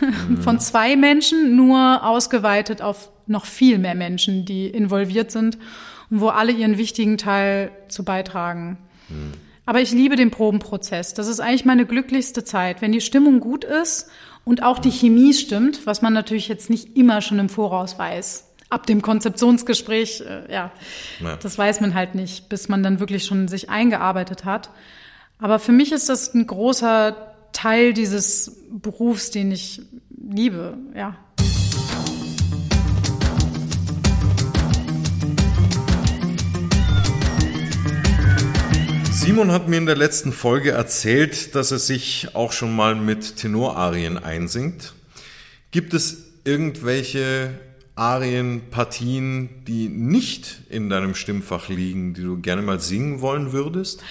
mhm. 0.00 0.38
von 0.38 0.58
zwei 0.58 0.96
Menschen, 0.96 1.56
nur 1.56 2.04
ausgeweitet 2.04 2.82
auf 2.82 3.10
noch 3.26 3.44
viel 3.44 3.78
mehr 3.78 3.94
Menschen, 3.94 4.44
die 4.44 4.66
involviert 4.66 5.30
sind 5.30 5.58
und 6.10 6.20
wo 6.20 6.28
alle 6.28 6.52
ihren 6.52 6.78
wichtigen 6.78 7.18
Teil 7.18 7.70
zu 7.88 8.04
beitragen. 8.04 8.78
Mhm. 9.08 9.43
Aber 9.66 9.80
ich 9.80 9.92
liebe 9.92 10.16
den 10.16 10.30
Probenprozess. 10.30 11.14
Das 11.14 11.26
ist 11.26 11.40
eigentlich 11.40 11.64
meine 11.64 11.86
glücklichste 11.86 12.44
Zeit, 12.44 12.82
wenn 12.82 12.92
die 12.92 13.00
Stimmung 13.00 13.40
gut 13.40 13.64
ist 13.64 14.08
und 14.44 14.62
auch 14.62 14.78
die 14.78 14.90
Chemie 14.90 15.32
stimmt, 15.32 15.86
was 15.86 16.02
man 16.02 16.12
natürlich 16.12 16.48
jetzt 16.48 16.68
nicht 16.68 16.96
immer 16.96 17.22
schon 17.22 17.38
im 17.38 17.48
Voraus 17.48 17.98
weiß. 17.98 18.50
Ab 18.68 18.86
dem 18.86 19.02
Konzeptionsgespräch, 19.02 20.20
äh, 20.20 20.52
ja, 20.52 20.72
ja, 21.20 21.36
das 21.36 21.56
weiß 21.56 21.80
man 21.80 21.94
halt 21.94 22.14
nicht, 22.14 22.48
bis 22.48 22.68
man 22.68 22.82
dann 22.82 23.00
wirklich 23.00 23.24
schon 23.24 23.48
sich 23.48 23.70
eingearbeitet 23.70 24.44
hat. 24.44 24.70
Aber 25.38 25.58
für 25.58 25.72
mich 25.72 25.92
ist 25.92 26.08
das 26.08 26.34
ein 26.34 26.46
großer 26.46 27.34
Teil 27.52 27.92
dieses 27.94 28.60
Berufs, 28.70 29.30
den 29.30 29.52
ich 29.52 29.82
liebe, 30.10 30.76
ja. 30.94 31.16
Simon 39.24 39.52
hat 39.52 39.68
mir 39.68 39.78
in 39.78 39.86
der 39.86 39.96
letzten 39.96 40.32
Folge 40.32 40.72
erzählt, 40.72 41.54
dass 41.54 41.72
er 41.72 41.78
sich 41.78 42.28
auch 42.34 42.52
schon 42.52 42.76
mal 42.76 42.94
mit 42.94 43.36
Tenorarien 43.36 44.18
einsingt. 44.18 44.92
Gibt 45.70 45.94
es 45.94 46.34
irgendwelche 46.44 47.58
Arienpartien, 47.94 49.64
die 49.66 49.88
nicht 49.88 50.60
in 50.68 50.90
deinem 50.90 51.14
Stimmfach 51.14 51.70
liegen, 51.70 52.12
die 52.12 52.20
du 52.20 52.36
gerne 52.42 52.60
mal 52.60 52.80
singen 52.80 53.22
wollen 53.22 53.54
würdest? 53.54 54.02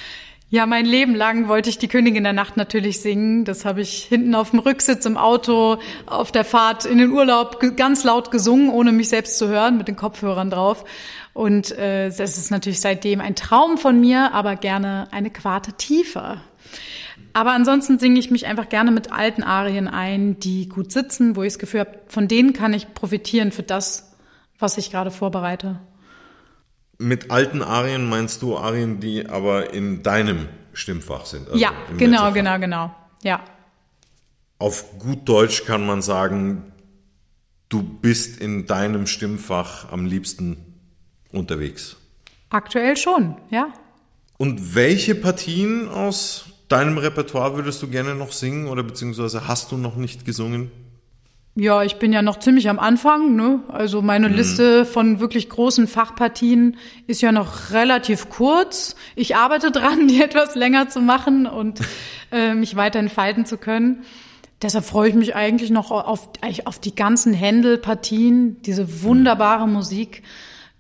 Ja, 0.50 0.66
mein 0.66 0.86
Leben 0.86 1.14
lang 1.14 1.48
wollte 1.48 1.70
ich 1.70 1.78
die 1.78 1.88
Königin 1.88 2.24
der 2.24 2.34
Nacht 2.34 2.58
natürlich 2.58 3.00
singen. 3.00 3.46
Das 3.46 3.66
habe 3.66 3.82
ich 3.82 4.04
hinten 4.04 4.34
auf 4.34 4.50
dem 4.50 4.60
Rücksitz 4.60 5.06
im 5.06 5.18
Auto 5.18 5.78
auf 6.08 6.32
der 6.32 6.44
Fahrt 6.44 6.86
in 6.86 6.98
den 6.98 7.12
Urlaub 7.12 7.60
ganz 7.76 8.04
laut 8.04 8.32
gesungen, 8.32 8.70
ohne 8.70 8.92
mich 8.92 9.10
selbst 9.10 9.38
zu 9.38 9.48
hören, 9.48 9.78
mit 9.78 9.88
den 9.88 9.96
Kopfhörern 9.96 10.50
drauf. 10.50 10.86
Und 11.34 11.72
äh, 11.72 12.10
das 12.10 12.38
ist 12.38 12.52
natürlich 12.52 12.80
seitdem 12.80 13.20
ein 13.20 13.36
Traum 13.36 13.78
von 13.78 14.00
mir, 14.00 14.34
aber 14.34 14.56
gerne 14.56 15.08
eine 15.12 15.32
Quarte 15.32 15.74
tiefer. 15.74 16.42
Aber 17.34 17.52
ansonsten 17.52 17.98
singe 17.98 18.20
ich 18.20 18.30
mich 18.30 18.46
einfach 18.46 18.70
gerne 18.70 18.92
mit 18.92 19.12
alten 19.12 19.42
Arien 19.42 19.88
ein, 19.88 20.40
die 20.40 20.70
gut 20.70 20.92
sitzen, 20.92 21.36
wo 21.36 21.42
ich 21.42 21.54
das 21.54 21.60
Gefühl 21.60 21.82
habe, 21.82 22.00
von 22.08 22.28
denen 22.28 22.54
kann 22.54 22.74
ich 22.74 22.94
profitieren 22.94 23.52
für 23.52 23.64
das, 23.64 24.14
was 24.60 24.78
ich 24.78 24.92
gerade 24.92 25.10
vorbereite. 25.10 25.80
Mit 27.00 27.32
alten 27.32 27.64
Arien 27.64 28.08
meinst 28.08 28.44
du 28.44 28.56
Arien, 28.56 29.00
die 29.00 29.28
aber 29.28 29.74
in 29.74 30.04
deinem 30.04 30.48
Stimmfach 30.74 31.26
sind? 31.26 31.48
Also 31.48 31.60
ja, 31.60 31.72
genau, 31.98 32.32
genau, 32.32 32.60
genau. 32.60 32.96
Ja. 33.24 33.44
Auf 34.60 35.00
gut 35.00 35.28
Deutsch 35.28 35.66
kann 35.66 35.86
man 35.88 36.04
sagen, 36.04 36.72
du 37.70 37.82
bist 37.82 38.40
in 38.40 38.68
deinem 38.68 39.08
Stimmfach 39.08 39.92
am 39.92 40.06
liebsten 40.06 40.73
unterwegs? 41.34 41.98
Aktuell 42.50 42.96
schon, 42.96 43.36
ja. 43.50 43.74
Und 44.38 44.76
welche 44.76 45.16
Partien 45.16 45.90
aus 45.90 46.46
deinem 46.70 46.98
Repertoire 46.98 47.56
würdest 47.56 47.82
du 47.82 47.88
gerne 47.88 48.16
noch 48.16 48.32
singen 48.32 48.68
oder 48.68 48.84
beziehungsweise 48.84 49.48
hast 49.48 49.72
du 49.72 49.78
noch 49.78 49.96
nicht 49.96 50.26
gesungen? 50.26 50.72
Ja, 51.56 51.84
ich 51.84 51.98
bin 51.98 52.12
ja 52.12 52.24
noch 52.24 52.40
ziemlich 52.40 52.68
am 52.68 52.80
Anfang. 52.80 53.36
Ne? 53.36 53.60
Also 53.68 54.02
meine 54.02 54.28
mhm. 54.28 54.36
Liste 54.36 54.86
von 54.86 55.20
wirklich 55.20 55.50
großen 55.50 55.88
Fachpartien 55.88 56.78
ist 57.06 57.22
ja 57.22 57.32
noch 57.32 57.72
relativ 57.72 58.30
kurz. 58.30 58.96
Ich 59.16 59.36
arbeite 59.36 59.70
dran, 59.70 60.08
die 60.08 60.22
etwas 60.22 60.56
länger 60.56 60.90
zu 60.90 61.00
machen 61.00 61.46
und 61.46 61.80
äh, 62.32 62.56
mich 62.56 62.76
weiter 62.76 62.98
entfalten 63.00 63.46
zu 63.46 63.58
können. 63.58 64.04
Deshalb 64.64 64.86
freue 64.86 65.10
ich 65.10 65.16
mich 65.16 65.36
eigentlich 65.36 65.70
noch 65.70 65.92
auf, 65.92 66.30
auf 66.66 66.80
die 66.80 66.96
ganzen 66.96 67.34
Händel-Partien, 67.34 68.62
diese 68.62 69.04
wunderbare 69.04 69.68
Musik. 69.68 70.24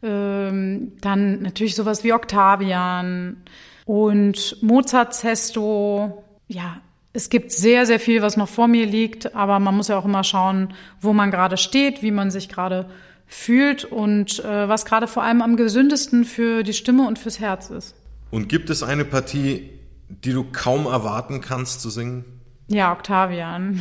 Ähm, 0.03 0.91
dann 1.01 1.41
natürlich 1.41 1.75
sowas 1.75 2.03
wie 2.03 2.13
Octavian 2.13 3.37
und 3.85 4.61
Mozart 4.61 5.13
Zesto. 5.13 6.23
Ja, 6.47 6.81
es 7.13 7.29
gibt 7.29 7.51
sehr, 7.51 7.85
sehr 7.85 7.99
viel, 7.99 8.21
was 8.21 8.37
noch 8.37 8.49
vor 8.49 8.67
mir 8.67 8.85
liegt, 8.85 9.35
aber 9.35 9.59
man 9.59 9.75
muss 9.77 9.87
ja 9.87 9.97
auch 9.97 10.05
immer 10.05 10.23
schauen, 10.23 10.73
wo 10.99 11.13
man 11.13 11.31
gerade 11.31 11.57
steht, 11.57 12.01
wie 12.01 12.11
man 12.11 12.31
sich 12.31 12.49
gerade 12.49 12.89
fühlt 13.27 13.85
und 13.85 14.43
äh, 14.43 14.67
was 14.67 14.85
gerade 14.85 15.07
vor 15.07 15.23
allem 15.23 15.41
am 15.41 15.55
gesündesten 15.55 16.25
für 16.25 16.63
die 16.63 16.73
Stimme 16.73 17.07
und 17.07 17.19
fürs 17.19 17.39
Herz 17.39 17.69
ist. 17.69 17.95
Und 18.31 18.49
gibt 18.49 18.69
es 18.69 18.83
eine 18.83 19.05
Partie, 19.05 19.69
die 20.09 20.33
du 20.33 20.43
kaum 20.51 20.85
erwarten 20.85 21.39
kannst 21.39 21.81
zu 21.81 21.89
singen? 21.89 22.25
Ja, 22.67 22.91
Octavian. 22.91 23.79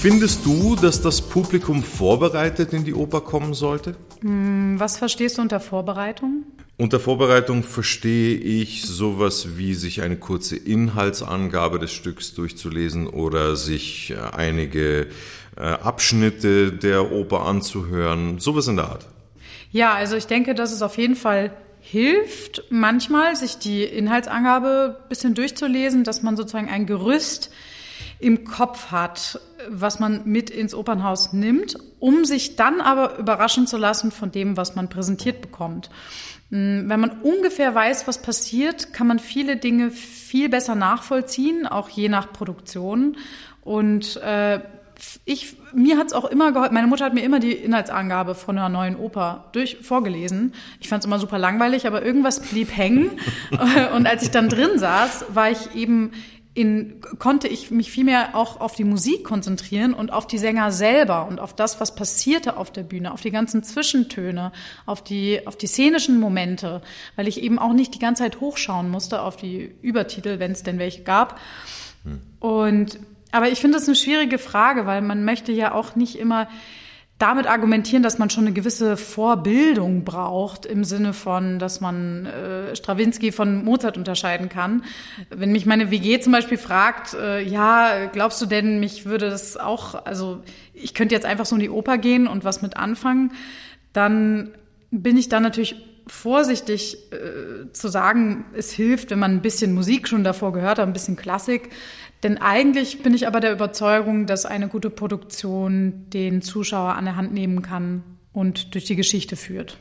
Findest 0.00 0.46
du, 0.46 0.76
dass 0.76 1.02
das 1.02 1.20
Publikum 1.20 1.82
vorbereitet 1.82 2.72
in 2.72 2.84
die 2.84 2.94
Oper 2.94 3.20
kommen 3.20 3.52
sollte? 3.52 3.96
Hm, 4.22 4.80
was 4.80 4.96
verstehst 4.96 5.36
du 5.36 5.42
unter 5.42 5.60
Vorbereitung? 5.60 6.44
Unter 6.78 6.98
Vorbereitung 6.98 7.62
verstehe 7.62 8.34
ich 8.34 8.84
sowas 8.86 9.58
wie 9.58 9.74
sich 9.74 10.00
eine 10.00 10.16
kurze 10.16 10.56
Inhaltsangabe 10.56 11.78
des 11.78 11.92
Stücks 11.92 12.32
durchzulesen 12.32 13.08
oder 13.08 13.56
sich 13.56 14.12
äh, 14.12 14.34
einige 14.34 15.08
äh, 15.58 15.60
Abschnitte 15.60 16.72
der 16.72 17.12
Oper 17.12 17.44
anzuhören, 17.44 18.38
sowas 18.38 18.68
in 18.68 18.76
der 18.76 18.86
Art. 18.86 19.06
Ja, 19.70 19.92
also 19.92 20.16
ich 20.16 20.26
denke, 20.26 20.54
dass 20.54 20.72
es 20.72 20.80
auf 20.80 20.96
jeden 20.96 21.14
Fall 21.14 21.52
hilft, 21.78 22.64
manchmal 22.70 23.36
sich 23.36 23.58
die 23.58 23.84
Inhaltsangabe 23.84 24.96
ein 24.98 25.08
bisschen 25.10 25.34
durchzulesen, 25.34 26.04
dass 26.04 26.22
man 26.22 26.38
sozusagen 26.38 26.70
ein 26.70 26.86
Gerüst 26.86 27.50
im 28.20 28.44
Kopf 28.44 28.90
hat, 28.90 29.40
was 29.68 30.00
man 30.00 30.22
mit 30.24 30.50
ins 30.50 30.74
Opernhaus 30.74 31.32
nimmt, 31.32 31.76
um 31.98 32.24
sich 32.24 32.56
dann 32.56 32.80
aber 32.80 33.18
überraschen 33.18 33.66
zu 33.66 33.76
lassen 33.76 34.10
von 34.10 34.30
dem, 34.32 34.56
was 34.56 34.76
man 34.76 34.88
präsentiert 34.88 35.40
bekommt. 35.42 35.90
Hm, 36.50 36.84
wenn 36.88 37.00
man 37.00 37.20
ungefähr 37.22 37.74
weiß, 37.74 38.06
was 38.06 38.22
passiert, 38.22 38.92
kann 38.92 39.06
man 39.06 39.18
viele 39.18 39.56
Dinge 39.56 39.90
viel 39.90 40.48
besser 40.48 40.74
nachvollziehen, 40.74 41.66
auch 41.66 41.88
je 41.88 42.08
nach 42.08 42.32
Produktion. 42.32 43.16
Und 43.62 44.16
äh, 44.16 44.60
ich, 45.24 45.56
mir 45.72 45.98
hat's 45.98 46.12
auch 46.12 46.24
immer 46.24 46.52
geholfen, 46.52 46.74
meine 46.74 46.86
Mutter 46.86 47.04
hat 47.04 47.14
mir 47.14 47.22
immer 47.22 47.40
die 47.40 47.52
Inhaltsangabe 47.52 48.34
von 48.34 48.58
einer 48.58 48.68
neuen 48.68 48.96
Oper 48.96 49.44
durch 49.52 49.78
vorgelesen. 49.82 50.54
Ich 50.80 50.88
fand's 50.88 51.06
immer 51.06 51.18
super 51.18 51.38
langweilig, 51.38 51.86
aber 51.86 52.04
irgendwas 52.04 52.40
blieb 52.40 52.76
hängen. 52.76 53.12
Und 53.94 54.06
als 54.06 54.22
ich 54.22 54.30
dann 54.30 54.48
drin 54.48 54.78
saß, 54.78 55.26
war 55.28 55.50
ich 55.50 55.74
eben 55.74 56.12
in, 56.60 57.00
konnte 57.18 57.48
ich 57.48 57.70
mich 57.70 57.90
vielmehr 57.90 58.36
auch 58.36 58.60
auf 58.60 58.74
die 58.74 58.84
Musik 58.84 59.24
konzentrieren 59.24 59.94
und 59.94 60.12
auf 60.12 60.26
die 60.26 60.38
Sänger 60.38 60.72
selber 60.72 61.26
und 61.26 61.40
auf 61.40 61.54
das, 61.54 61.80
was 61.80 61.94
passierte 61.94 62.56
auf 62.56 62.70
der 62.70 62.82
Bühne, 62.82 63.12
auf 63.12 63.22
die 63.22 63.30
ganzen 63.30 63.62
Zwischentöne, 63.62 64.52
auf 64.84 65.02
die, 65.02 65.46
auf 65.46 65.56
die 65.56 65.66
szenischen 65.66 66.20
Momente, 66.20 66.82
weil 67.16 67.28
ich 67.28 67.42
eben 67.42 67.58
auch 67.58 67.72
nicht 67.72 67.94
die 67.94 67.98
ganze 67.98 68.24
Zeit 68.24 68.40
hochschauen 68.40 68.90
musste 68.90 69.22
auf 69.22 69.36
die 69.36 69.72
Übertitel, 69.80 70.38
wenn 70.38 70.52
es 70.52 70.62
denn 70.62 70.78
welche 70.78 71.02
gab. 71.02 71.40
Hm. 72.04 72.20
Und, 72.40 72.98
aber 73.32 73.48
ich 73.48 73.60
finde 73.60 73.78
das 73.78 73.86
eine 73.86 73.96
schwierige 73.96 74.38
Frage, 74.38 74.86
weil 74.86 75.00
man 75.00 75.24
möchte 75.24 75.52
ja 75.52 75.72
auch 75.72 75.96
nicht 75.96 76.18
immer 76.18 76.48
damit 77.20 77.46
argumentieren, 77.46 78.02
dass 78.02 78.18
man 78.18 78.30
schon 78.30 78.44
eine 78.46 78.54
gewisse 78.54 78.96
Vorbildung 78.96 80.04
braucht 80.04 80.64
im 80.64 80.84
Sinne 80.84 81.12
von, 81.12 81.58
dass 81.58 81.82
man 81.82 82.24
äh, 82.24 82.74
Strawinski 82.74 83.30
von 83.30 83.62
Mozart 83.62 83.98
unterscheiden 83.98 84.48
kann. 84.48 84.84
Wenn 85.28 85.52
mich 85.52 85.66
meine 85.66 85.90
WG 85.90 86.18
zum 86.20 86.32
Beispiel 86.32 86.56
fragt, 86.56 87.12
äh, 87.12 87.42
ja, 87.42 88.06
glaubst 88.06 88.40
du 88.40 88.46
denn, 88.46 88.80
mich 88.80 89.04
würde 89.04 89.28
das 89.28 89.58
auch, 89.58 90.06
also 90.06 90.42
ich 90.72 90.94
könnte 90.94 91.14
jetzt 91.14 91.26
einfach 91.26 91.44
so 91.44 91.56
in 91.56 91.60
die 91.60 91.68
Oper 91.68 91.98
gehen 91.98 92.26
und 92.26 92.42
was 92.42 92.62
mit 92.62 92.78
anfangen, 92.78 93.32
dann 93.92 94.52
bin 94.90 95.18
ich 95.18 95.28
da 95.28 95.40
natürlich 95.40 95.76
vorsichtig 96.06 97.12
äh, 97.12 97.70
zu 97.72 97.88
sagen, 97.88 98.46
es 98.54 98.72
hilft, 98.72 99.10
wenn 99.10 99.18
man 99.18 99.32
ein 99.32 99.42
bisschen 99.42 99.74
Musik 99.74 100.08
schon 100.08 100.24
davor 100.24 100.52
gehört 100.52 100.78
hat, 100.78 100.86
ein 100.86 100.94
bisschen 100.94 101.16
Klassik. 101.16 101.68
Denn 102.22 102.38
eigentlich 102.38 103.02
bin 103.02 103.14
ich 103.14 103.26
aber 103.26 103.40
der 103.40 103.52
Überzeugung, 103.52 104.26
dass 104.26 104.44
eine 104.44 104.68
gute 104.68 104.90
Produktion 104.90 106.06
den 106.10 106.42
Zuschauer 106.42 106.94
an 106.94 107.06
der 107.06 107.16
Hand 107.16 107.32
nehmen 107.32 107.62
kann 107.62 108.02
und 108.32 108.74
durch 108.74 108.84
die 108.84 108.96
Geschichte 108.96 109.36
führt. 109.36 109.78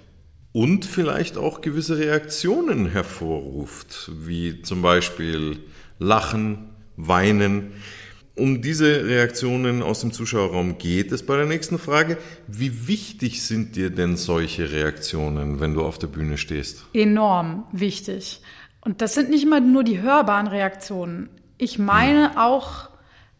Und 0.52 0.86
vielleicht 0.86 1.38
auch 1.38 1.62
gewisse 1.62 2.00
Reaktionen 2.00 2.90
hervorruft, 2.90 4.12
wie 4.20 4.62
zum 4.62 4.82
Beispiel 4.82 5.60
Lachen, 6.00 6.70
Weinen. 6.96 7.72
Um 8.36 8.62
diese 8.62 9.06
Reaktionen 9.06 9.84
aus 9.84 10.00
dem 10.00 10.14
Zuschauerraum 10.14 10.78
geht 10.78 11.12
es 11.12 11.26
bei 11.26 11.36
der 11.36 11.46
nächsten 11.46 11.78
Frage. 11.78 12.18
Wie 12.48 12.88
wichtig 12.88 13.44
sind 13.44 13.76
dir 13.76 13.90
denn 13.90 14.16
solche 14.16 14.72
Reaktionen, 14.72 15.60
wenn 15.60 15.74
du 15.74 15.84
auf 15.84 16.00
der 16.00 16.08
Bühne 16.08 16.38
stehst? 16.38 16.86
Enorm 16.94 17.66
wichtig. 17.74 18.42
Und 18.82 19.02
das 19.02 19.14
sind 19.14 19.30
nicht 19.30 19.44
immer 19.44 19.60
nur 19.60 19.84
die 19.84 20.02
hörbaren 20.02 20.48
Reaktionen. 20.48 21.30
Ich 21.60 21.78
meine 21.78 22.32
auch, 22.38 22.90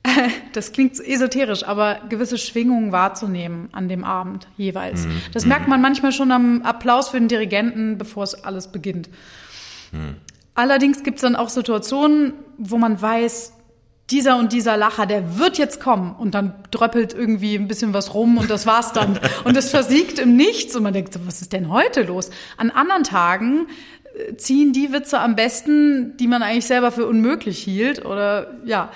das 0.54 0.74
klingt 0.74 1.00
esoterisch, 1.00 1.64
aber 1.64 2.02
gewisse 2.10 2.38
Schwingungen 2.38 2.92
wahrzunehmen 2.92 3.70
an 3.72 3.88
dem 3.88 4.04
Abend 4.04 4.48
jeweils. 4.58 5.06
Mhm. 5.06 5.22
Das 5.34 5.46
merkt 5.46 5.68
man 5.68 5.82
manchmal 5.82 6.12
schon 6.12 6.32
am 6.32 6.62
Applaus 6.62 7.10
für 7.10 7.18
den 7.18 7.30
Dirigenten, 7.30 7.98
bevor 7.98 8.24
es 8.24 8.44
alles 8.44 8.68
beginnt. 8.68 9.10
Mhm. 9.94 10.18
Allerdings 10.54 11.04
gibt 11.04 11.18
es 11.18 11.22
dann 11.22 11.38
auch 11.38 11.48
Situationen, 11.48 12.34
wo 12.58 12.78
man 12.78 13.02
weiß, 13.02 13.54
dieser 14.10 14.38
und 14.38 14.52
dieser 14.54 14.76
Lacher, 14.76 15.06
der 15.06 15.38
wird 15.38 15.58
jetzt 15.58 15.80
kommen 15.80 16.16
und 16.16 16.34
dann 16.34 16.54
dröppelt 16.72 17.14
irgendwie 17.14 17.56
ein 17.56 17.68
bisschen 17.68 17.94
was 17.94 18.14
rum 18.14 18.38
und 18.38 18.50
das 18.50 18.66
war's 18.66 18.92
dann. 18.92 19.20
und 19.44 19.56
es 19.56 19.70
versiegt 19.70 20.20
im 20.20 20.36
Nichts 20.36 20.76
und 20.76 20.84
man 20.84 20.94
denkt, 20.94 21.14
so, 21.14 21.20
was 21.26 21.42
ist 21.42 21.54
denn 21.54 21.70
heute 21.70 22.04
los? 22.04 22.32
An 22.58 22.72
anderen 22.72 23.04
Tagen 23.04 23.68
ziehen 24.38 24.74
die 24.74 24.92
Witze 24.92 25.20
am 25.20 25.36
besten, 25.36 26.18
die 26.18 26.28
man 26.28 26.44
eigentlich 26.44 26.66
selber 26.66 26.92
für 26.92 27.08
unmöglich 27.08 27.60
hielt 27.60 28.06
oder 28.06 28.58
ja, 28.66 28.92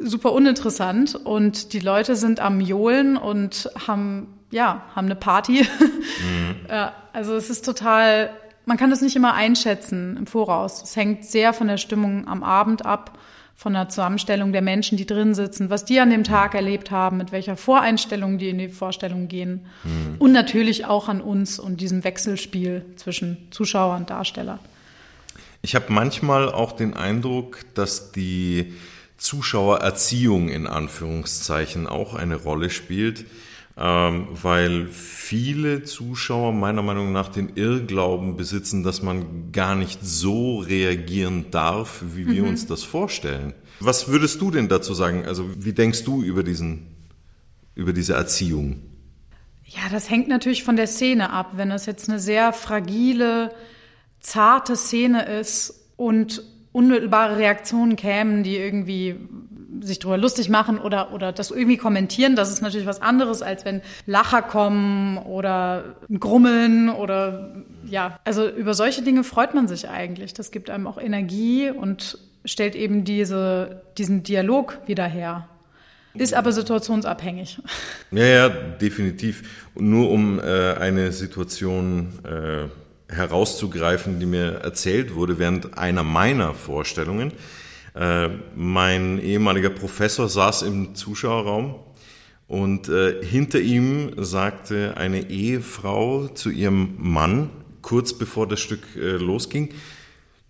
super 0.00 0.32
uninteressant 0.32 1.14
und 1.14 1.72
die 1.72 1.80
Leute 1.80 2.16
sind 2.16 2.40
am 2.40 2.60
Johlen 2.60 3.16
und 3.16 3.70
haben 3.86 4.34
ja, 4.54 4.82
haben 4.94 5.06
eine 5.06 5.16
Party. 5.16 5.66
Mhm. 6.24 6.70
also 7.12 7.34
es 7.34 7.50
ist 7.50 7.64
total, 7.64 8.30
man 8.66 8.76
kann 8.76 8.88
das 8.88 9.02
nicht 9.02 9.16
immer 9.16 9.34
einschätzen 9.34 10.16
im 10.16 10.26
Voraus. 10.26 10.82
Es 10.82 10.96
hängt 10.96 11.24
sehr 11.24 11.52
von 11.52 11.66
der 11.66 11.76
Stimmung 11.76 12.28
am 12.28 12.42
Abend 12.42 12.86
ab 12.86 13.18
von 13.56 13.72
der 13.72 13.88
Zusammenstellung 13.88 14.52
der 14.52 14.62
Menschen, 14.62 14.98
die 14.98 15.06
drin 15.06 15.34
sitzen, 15.34 15.70
was 15.70 15.84
die 15.84 16.00
an 16.00 16.10
dem 16.10 16.24
Tag 16.24 16.54
erlebt 16.54 16.90
haben, 16.90 17.16
mit 17.18 17.32
welcher 17.32 17.56
Voreinstellung 17.56 18.38
die 18.38 18.48
in 18.48 18.58
die 18.58 18.68
Vorstellung 18.68 19.28
gehen. 19.28 19.66
Mhm. 19.84 20.16
Und 20.18 20.32
natürlich 20.32 20.86
auch 20.86 21.08
an 21.08 21.20
uns 21.20 21.58
und 21.58 21.80
diesem 21.80 22.04
Wechselspiel 22.04 22.84
zwischen 22.96 23.48
Zuschauer 23.50 23.96
und 23.96 24.10
Darsteller. 24.10 24.58
Ich 25.62 25.74
habe 25.74 25.86
manchmal 25.88 26.50
auch 26.50 26.72
den 26.72 26.94
Eindruck, 26.94 27.60
dass 27.74 28.12
die 28.12 28.74
Zuschauererziehung 29.16 30.48
in 30.48 30.66
Anführungszeichen 30.66 31.86
auch 31.86 32.14
eine 32.14 32.36
Rolle 32.36 32.68
spielt 32.68 33.24
ähm, 33.76 34.28
weil 34.30 34.86
viele 34.86 35.82
Zuschauer 35.82 36.52
meiner 36.52 36.82
Meinung 36.82 37.12
nach 37.12 37.28
den 37.28 37.56
Irrglauben 37.56 38.36
besitzen, 38.36 38.84
dass 38.84 39.02
man 39.02 39.50
gar 39.50 39.74
nicht 39.74 40.00
so 40.02 40.58
reagieren 40.58 41.46
darf, 41.50 42.02
wie 42.14 42.28
wir 42.28 42.42
mhm. 42.42 42.50
uns 42.50 42.66
das 42.66 42.84
vorstellen. 42.84 43.52
Was 43.80 44.08
würdest 44.08 44.40
du 44.40 44.52
denn 44.52 44.68
dazu 44.68 44.94
sagen? 44.94 45.24
Also 45.24 45.50
wie 45.56 45.72
denkst 45.72 46.04
du 46.04 46.22
über 46.22 46.44
diesen, 46.44 46.86
über 47.74 47.92
diese 47.92 48.14
Erziehung? 48.14 48.82
Ja, 49.64 49.82
das 49.90 50.08
hängt 50.08 50.28
natürlich 50.28 50.62
von 50.62 50.76
der 50.76 50.86
Szene 50.86 51.30
ab. 51.30 51.52
Wenn 51.56 51.70
das 51.70 51.86
jetzt 51.86 52.08
eine 52.08 52.20
sehr 52.20 52.52
fragile, 52.52 53.52
zarte 54.20 54.76
Szene 54.76 55.24
ist 55.24 55.88
und 55.96 56.44
unmittelbare 56.70 57.38
Reaktionen 57.38 57.96
kämen, 57.96 58.44
die 58.44 58.56
irgendwie 58.56 59.16
sich 59.80 59.98
darüber 59.98 60.18
lustig 60.18 60.48
machen 60.48 60.78
oder, 60.78 61.12
oder 61.12 61.32
das 61.32 61.50
irgendwie 61.50 61.76
kommentieren, 61.76 62.36
das 62.36 62.50
ist 62.50 62.62
natürlich 62.62 62.86
was 62.86 63.02
anderes, 63.02 63.42
als 63.42 63.64
wenn 63.64 63.82
Lacher 64.06 64.42
kommen 64.42 65.18
oder 65.18 65.96
Grummeln 66.18 66.88
oder 66.88 67.52
ja, 67.84 68.18
also 68.24 68.48
über 68.48 68.74
solche 68.74 69.02
Dinge 69.02 69.24
freut 69.24 69.54
man 69.54 69.68
sich 69.68 69.88
eigentlich. 69.88 70.34
Das 70.34 70.50
gibt 70.50 70.70
einem 70.70 70.86
auch 70.86 70.98
Energie 70.98 71.70
und 71.70 72.18
stellt 72.44 72.74
eben 72.74 73.04
diese, 73.04 73.82
diesen 73.98 74.22
Dialog 74.22 74.78
wieder 74.86 75.06
her. 75.06 75.48
Ist 76.14 76.34
aber 76.34 76.52
situationsabhängig. 76.52 77.58
Ja, 78.12 78.24
ja, 78.24 78.48
definitiv. 78.48 79.68
Nur 79.74 80.10
um 80.10 80.38
äh, 80.38 80.74
eine 80.74 81.10
Situation 81.10 82.12
äh, 82.22 83.12
herauszugreifen, 83.12 84.20
die 84.20 84.26
mir 84.26 84.60
erzählt 84.62 85.16
wurde 85.16 85.40
während 85.40 85.76
einer 85.76 86.04
meiner 86.04 86.54
Vorstellungen. 86.54 87.32
Äh, 87.94 88.28
mein 88.56 89.20
ehemaliger 89.20 89.70
Professor 89.70 90.28
saß 90.28 90.62
im 90.62 90.94
Zuschauerraum 90.96 91.76
und 92.48 92.88
äh, 92.88 93.24
hinter 93.24 93.60
ihm 93.60 94.12
sagte 94.16 94.94
eine 94.96 95.30
Ehefrau 95.30 96.26
zu 96.28 96.50
ihrem 96.50 96.94
Mann, 96.98 97.50
kurz 97.82 98.12
bevor 98.12 98.48
das 98.48 98.60
Stück 98.60 98.82
äh, 98.96 99.12
losging, 99.12 99.70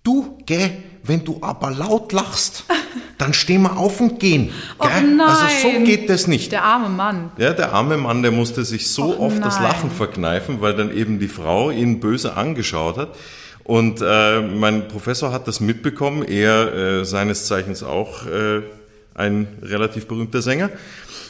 du, 0.02 0.38
geh, 0.46 0.70
wenn 1.02 1.22
du 1.22 1.38
aber 1.42 1.70
laut 1.70 2.12
lachst, 2.12 2.64
dann 3.18 3.35
stehen 3.35 3.62
wir 3.62 3.76
auf 3.76 4.00
und 4.00 4.18
gehen. 4.18 4.50
Oh. 4.78 4.85
Also 4.85 5.46
so 5.62 5.85
geht 5.85 6.09
das 6.09 6.26
nicht. 6.26 6.50
Der 6.50 6.64
arme 6.64 6.88
Mann. 6.88 7.30
Ja, 7.37 7.52
der 7.52 7.72
arme 7.72 7.98
Mann, 7.98 8.22
der 8.22 8.33
musste 8.33 8.64
sich 8.64 8.88
so 8.88 9.14
Och 9.14 9.20
oft 9.20 9.44
das 9.44 9.57
nein. 9.57 9.64
Lachen 9.64 9.90
verkneifen, 9.90 10.62
weil 10.62 10.74
dann 10.74 10.94
eben 10.96 11.18
die 11.18 11.28
Frau 11.28 11.70
ihn 11.70 12.00
böse 12.00 12.37
angeschaut 12.37 12.96
hat. 12.96 13.14
Und 13.64 14.03
äh, 14.03 14.40
mein 14.42 14.88
Professor 14.88 15.33
hat 15.33 15.48
das 15.48 15.61
mitbekommen, 15.61 16.22
er 16.22 16.74
äh, 17.00 17.05
seines 17.05 17.46
Zeichens 17.46 17.83
auch 17.83 18.27
äh, 18.27 18.61
ein 19.14 19.46
relativ 19.62 20.07
berühmter 20.07 20.42
Sänger, 20.42 20.70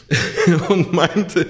und 0.69 0.93
meinte 0.93 1.47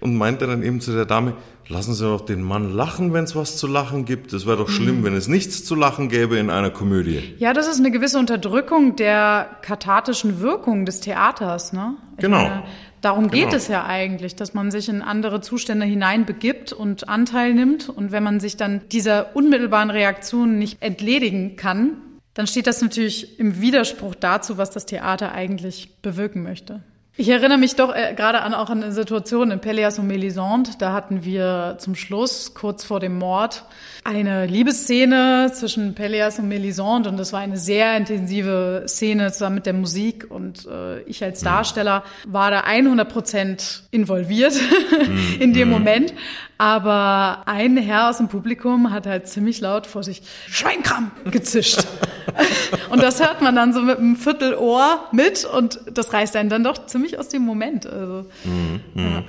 und 0.00 0.16
meinte 0.16 0.46
dann 0.46 0.62
eben 0.62 0.80
zu 0.80 0.92
der 0.92 1.06
Dame, 1.06 1.32
lassen 1.68 1.94
Sie 1.94 2.04
doch 2.04 2.20
den 2.20 2.42
Mann 2.42 2.74
lachen, 2.74 3.14
wenn 3.14 3.24
es 3.24 3.34
was 3.34 3.56
zu 3.56 3.66
lachen 3.66 4.04
gibt. 4.04 4.32
Es 4.34 4.44
wäre 4.46 4.58
doch 4.58 4.68
schlimm, 4.68 5.00
Mhm. 5.00 5.04
wenn 5.04 5.16
es 5.16 5.28
nichts 5.28 5.64
zu 5.64 5.74
lachen 5.74 6.10
gäbe 6.10 6.36
in 6.36 6.50
einer 6.50 6.68
Komödie. 6.70 7.34
Ja, 7.38 7.54
das 7.54 7.66
ist 7.68 7.78
eine 7.78 7.90
gewisse 7.90 8.18
Unterdrückung 8.18 8.96
der 8.96 9.48
kathartischen 9.62 10.40
Wirkung 10.40 10.84
des 10.84 11.00
Theaters, 11.00 11.72
ne? 11.72 11.94
Ich 12.16 12.22
Genau. 12.22 12.62
Darum 13.04 13.30
geht 13.30 13.44
Genau. 13.46 13.56
es 13.56 13.68
ja 13.68 13.84
eigentlich, 13.86 14.34
dass 14.36 14.54
man 14.54 14.70
sich 14.70 14.88
in 14.88 15.02
andere 15.02 15.40
Zustände 15.40 15.84
hineinbegibt 15.86 16.72
und 16.72 17.08
Anteil 17.08 17.54
nimmt. 17.54 17.88
Und 17.88 18.12
wenn 18.12 18.22
man 18.22 18.40
sich 18.40 18.56
dann 18.56 18.80
dieser 18.90 19.36
unmittelbaren 19.36 19.90
Reaktion 19.90 20.58
nicht 20.58 20.82
entledigen 20.82 21.56
kann, 21.56 21.98
dann 22.34 22.46
steht 22.46 22.66
das 22.66 22.82
natürlich 22.82 23.38
im 23.38 23.60
Widerspruch 23.60 24.14
dazu, 24.14 24.58
was 24.58 24.70
das 24.70 24.86
Theater 24.86 25.32
eigentlich 25.32 25.96
bewirken 26.02 26.42
möchte. 26.42 26.82
Ich 27.16 27.28
erinnere 27.28 27.58
mich 27.58 27.76
doch 27.76 27.94
äh, 27.94 28.12
gerade 28.16 28.40
an 28.40 28.54
auch 28.54 28.70
an 28.70 28.82
eine 28.82 28.90
Situation 28.90 29.52
in 29.52 29.60
Pelléas 29.60 30.00
und 30.00 30.10
Mélisande. 30.10 30.70
Da 30.80 30.92
hatten 30.92 31.24
wir 31.24 31.76
zum 31.78 31.94
Schluss, 31.94 32.54
kurz 32.54 32.82
vor 32.82 32.98
dem 32.98 33.18
Mord, 33.18 33.64
eine 34.02 34.46
Liebesszene 34.46 35.52
zwischen 35.54 35.94
Pelléas 35.94 36.40
und 36.40 36.48
Mélisande 36.48 37.08
und 37.08 37.16
das 37.16 37.32
war 37.32 37.38
eine 37.38 37.56
sehr 37.56 37.96
intensive 37.96 38.86
Szene 38.88 39.30
zusammen 39.30 39.54
mit 39.54 39.66
der 39.66 39.74
Musik 39.74 40.26
und 40.28 40.66
äh, 40.66 41.02
ich 41.02 41.22
als 41.22 41.42
Darsteller 41.42 42.02
war 42.26 42.50
da 42.50 42.62
100 42.62 43.08
Prozent 43.08 43.84
involviert 43.92 44.54
in 45.38 45.52
dem 45.52 45.70
Moment. 45.70 46.12
Aber 46.58 47.42
ein 47.46 47.76
Herr 47.76 48.10
aus 48.10 48.16
dem 48.16 48.28
Publikum 48.28 48.90
hat 48.90 49.06
halt 49.06 49.28
ziemlich 49.28 49.60
laut 49.60 49.86
vor 49.86 50.02
sich 50.02 50.22
Schweinkram 50.48 51.12
gezischt. 51.30 51.86
und 52.94 53.02
das 53.02 53.20
hört 53.20 53.42
man 53.42 53.56
dann 53.56 53.72
so 53.72 53.80
mit 53.82 53.98
einem 53.98 54.14
Viertelohr 54.14 55.08
mit 55.10 55.44
und 55.44 55.80
das 55.92 56.12
reißt 56.12 56.36
einen 56.36 56.48
dann 56.48 56.62
doch 56.62 56.86
ziemlich 56.86 57.18
aus 57.18 57.28
dem 57.28 57.42
Moment. 57.42 57.86
Also, 57.86 58.26
Hm. 58.44 58.80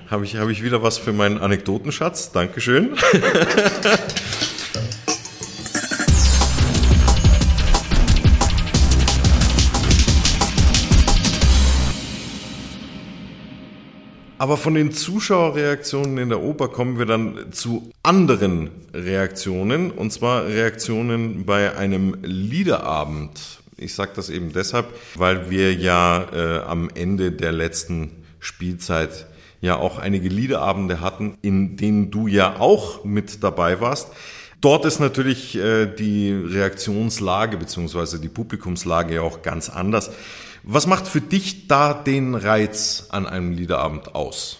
Habe 0.09 0.23
ich, 0.23 0.37
hab 0.37 0.49
ich 0.49 0.61
wieder 0.63 0.83
was 0.83 0.99
für 0.99 1.13
meinen 1.13 1.39
Anekdotenschatz? 1.39 2.31
Dankeschön. 2.31 2.91
Aber 14.45 14.57
von 14.57 14.75
den 14.75 14.91
Zuschauerreaktionen 14.91 16.19
in 16.19 16.29
der 16.29 16.43
Oper 16.43 16.67
kommen 16.67 16.99
wir 16.99 17.07
dann 17.07 17.51
zu 17.51 17.91
anderen 18.03 18.69
Reaktionen, 18.93 19.89
und 19.89 20.13
zwar 20.13 20.45
Reaktionen 20.45 21.47
bei 21.47 21.75
einem 21.75 22.15
Liederabend. 22.21 23.39
Ich 23.75 23.95
sage 23.95 24.11
das 24.15 24.29
eben 24.29 24.53
deshalb, 24.53 24.85
weil 25.15 25.49
wir 25.49 25.73
ja 25.73 26.27
äh, 26.31 26.59
am 26.59 26.91
Ende 26.93 27.31
der 27.31 27.53
letzten 27.53 28.11
Spielzeit 28.39 29.25
ja 29.61 29.77
auch 29.77 29.97
einige 29.97 30.29
Liederabende 30.29 31.01
hatten, 31.01 31.39
in 31.41 31.75
denen 31.75 32.11
du 32.11 32.27
ja 32.27 32.59
auch 32.59 33.03
mit 33.03 33.43
dabei 33.43 33.81
warst. 33.81 34.09
Dort 34.61 34.85
ist 34.85 34.99
natürlich 34.99 35.57
äh, 35.57 35.87
die 35.87 36.31
Reaktionslage 36.31 37.57
beziehungsweise 37.57 38.19
die 38.19 38.29
Publikumslage 38.29 39.15
ja 39.15 39.21
auch 39.21 39.41
ganz 39.41 39.71
anders. 39.71 40.11
Was 40.67 40.87
macht 40.87 41.07
für 41.07 41.21
dich 41.21 41.67
da 41.67 41.93
den 41.93 42.35
Reiz 42.35 43.07
an 43.09 43.27
einem 43.27 43.51
Liederabend 43.51 44.15
aus? 44.15 44.59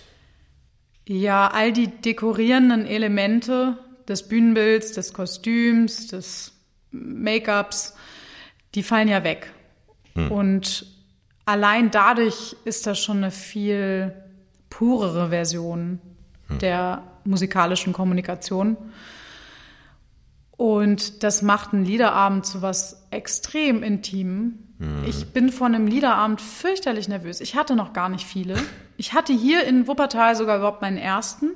ja, 1.08 1.48
all 1.48 1.72
die 1.72 1.88
dekorierenden 1.88 2.86
Elemente 2.86 3.78
des 4.08 4.28
Bühnenbilds, 4.28 4.94
des 4.94 5.14
Kostüms, 5.14 6.08
des 6.08 6.54
Make-ups, 6.92 7.96
die 8.74 8.84
fallen 8.84 9.08
ja 9.08 9.24
weg. 9.24 9.52
Und 10.30 10.86
allein 11.46 11.92
dadurch 11.92 12.56
ist 12.64 12.88
das 12.88 13.00
schon 13.00 13.18
eine 13.18 13.32
viel 13.32 14.14
purere 14.70 15.30
Version 15.30 16.00
der 16.62 17.04
musikalischen 17.26 17.92
Kommunikation. 17.92 18.78
Und 20.52 21.24
das 21.24 21.42
macht 21.42 21.74
einen 21.74 21.84
Liederabend 21.84 22.46
zu 22.46 22.62
was 22.62 23.08
extrem 23.12 23.84
Intimem. 23.84 24.60
Ich 25.06 25.28
bin 25.28 25.52
von 25.52 25.74
einem 25.74 25.88
Liederabend 25.88 26.42
fürchterlich 26.42 27.08
nervös. 27.08 27.40
Ich 27.40 27.56
hatte 27.56 27.76
noch 27.76 27.94
gar 27.94 28.10
nicht 28.10 28.26
viele. 28.26 28.56
Ich 28.98 29.14
hatte 29.14 29.32
hier 29.32 29.64
in 29.64 29.88
Wuppertal 29.88 30.36
sogar 30.36 30.58
überhaupt 30.58 30.82
meinen 30.82 30.98
ersten. 30.98 31.52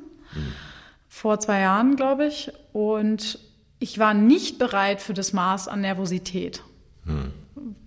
Vor 1.10 1.40
zwei 1.40 1.60
Jahren, 1.60 1.96
glaube 1.98 2.28
ich. 2.28 2.52
Und 2.72 3.40
ich 3.80 4.00
war 4.00 4.14
nicht 4.14 4.58
bereit 4.58 5.02
für 5.02 5.14
das 5.14 5.34
Maß 5.34 5.68
an 5.68 5.82
Nervosität, 5.82 6.64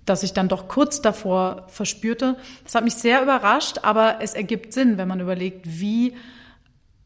das 0.04 0.22
ich 0.22 0.32
dann 0.34 0.48
doch 0.48 0.68
kurz 0.68 1.00
davor 1.00 1.66
verspürte. 1.68 2.36
Das 2.64 2.74
hat 2.74 2.84
mich 2.84 2.94
sehr 2.94 3.22
überrascht, 3.22 3.78
aber 3.82 4.16
es 4.20 4.34
ergibt 4.34 4.72
Sinn, 4.72 4.98
wenn 4.98 5.08
man 5.08 5.20
überlegt, 5.20 5.62
wie 5.66 6.14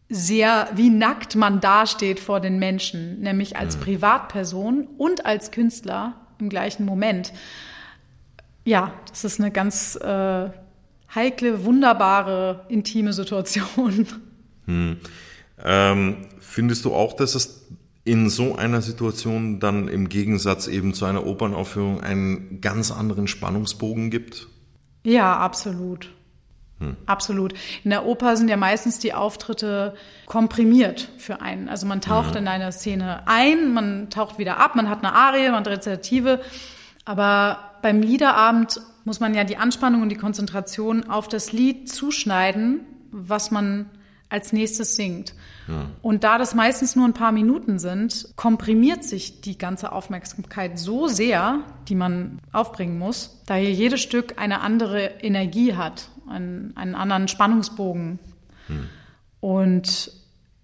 sehr, 0.08 0.68
wie 0.74 0.90
nackt 0.90 1.34
man 1.34 1.60
dasteht 1.60 2.20
vor 2.20 2.40
den 2.40 2.58
Menschen, 2.58 3.20
nämlich 3.20 3.56
als 3.56 3.76
Privatperson 3.76 4.86
und 4.98 5.26
als 5.26 5.50
Künstler 5.50 6.14
im 6.38 6.48
gleichen 6.48 6.84
Moment. 6.84 7.32
Ja, 8.66 8.92
das 9.08 9.24
ist 9.24 9.38
eine 9.38 9.52
ganz 9.52 9.94
äh, 9.94 10.50
heikle, 11.14 11.64
wunderbare, 11.64 12.66
intime 12.68 13.12
Situation. 13.12 14.06
Ähm, 15.64 16.16
findest 16.40 16.84
du 16.84 16.92
auch, 16.92 17.12
dass 17.12 17.36
es 17.36 17.68
in 18.02 18.28
so 18.28 18.56
einer 18.56 18.82
Situation 18.82 19.60
dann 19.60 19.86
im 19.86 20.08
Gegensatz 20.08 20.66
eben 20.66 20.94
zu 20.94 21.04
einer 21.04 21.24
Opernaufführung 21.24 22.00
einen 22.00 22.60
ganz 22.60 22.90
anderen 22.90 23.28
Spannungsbogen 23.28 24.10
gibt? 24.10 24.48
Ja, 25.04 25.38
absolut. 25.38 26.12
Absolut. 27.06 27.54
In 27.84 27.90
der 27.90 28.04
Oper 28.04 28.36
sind 28.36 28.48
ja 28.48 28.56
meistens 28.56 28.98
die 28.98 29.14
Auftritte 29.14 29.94
komprimiert 30.26 31.08
für 31.16 31.40
einen. 31.40 31.68
Also 31.68 31.86
man 31.86 32.00
taucht 32.02 32.34
in 32.34 32.48
eine 32.48 32.70
Szene 32.72 33.26
ein, 33.26 33.72
man 33.72 34.10
taucht 34.10 34.38
wieder 34.38 34.58
ab, 34.58 34.74
man 34.74 34.90
hat 34.90 35.04
eine 35.04 35.14
Arie, 35.14 35.46
man 35.46 35.60
hat 35.60 35.68
Rezitative. 35.68 36.40
Aber 37.06 37.75
beim 37.82 38.00
Liederabend 38.00 38.80
muss 39.04 39.20
man 39.20 39.34
ja 39.34 39.44
die 39.44 39.56
Anspannung 39.56 40.02
und 40.02 40.08
die 40.08 40.16
Konzentration 40.16 41.08
auf 41.08 41.28
das 41.28 41.52
Lied 41.52 41.88
zuschneiden, 41.88 42.80
was 43.10 43.50
man 43.50 43.86
als 44.28 44.52
nächstes 44.52 44.96
singt. 44.96 45.34
Und 46.02 46.24
da 46.24 46.38
das 46.38 46.54
meistens 46.54 46.96
nur 46.96 47.06
ein 47.06 47.12
paar 47.12 47.32
Minuten 47.32 47.78
sind, 47.78 48.28
komprimiert 48.36 49.04
sich 49.04 49.40
die 49.40 49.58
ganze 49.58 49.92
Aufmerksamkeit 49.92 50.78
so 50.78 51.08
sehr, 51.08 51.60
die 51.88 51.94
man 51.94 52.40
aufbringen 52.52 52.98
muss, 52.98 53.42
da 53.46 53.54
hier 53.54 53.72
jedes 53.72 54.00
Stück 54.00 54.34
eine 54.38 54.60
andere 54.60 55.06
Energie 55.22 55.74
hat, 55.74 56.08
einen, 56.28 56.76
einen 56.76 56.94
anderen 56.94 57.28
Spannungsbogen. 57.28 58.18
Und 59.40 60.10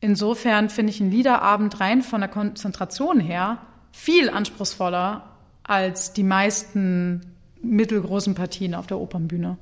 insofern 0.00 0.68
finde 0.68 0.90
ich 0.90 1.00
einen 1.00 1.10
Liederabend 1.10 1.80
rein 1.80 2.02
von 2.02 2.20
der 2.20 2.30
Konzentration 2.30 3.20
her 3.20 3.58
viel 3.92 4.30
anspruchsvoller 4.30 5.31
als 5.64 6.12
die 6.12 6.22
meisten 6.22 7.32
mittelgroßen 7.62 8.34
Partien 8.34 8.74
auf 8.74 8.86
der 8.86 8.98
Opernbühne. 8.98 9.56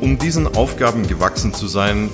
Um 0.00 0.18
diesen 0.18 0.46
Aufgaben 0.56 1.06
gewachsen 1.06 1.52
zu 1.52 1.66
sein, 1.66 2.08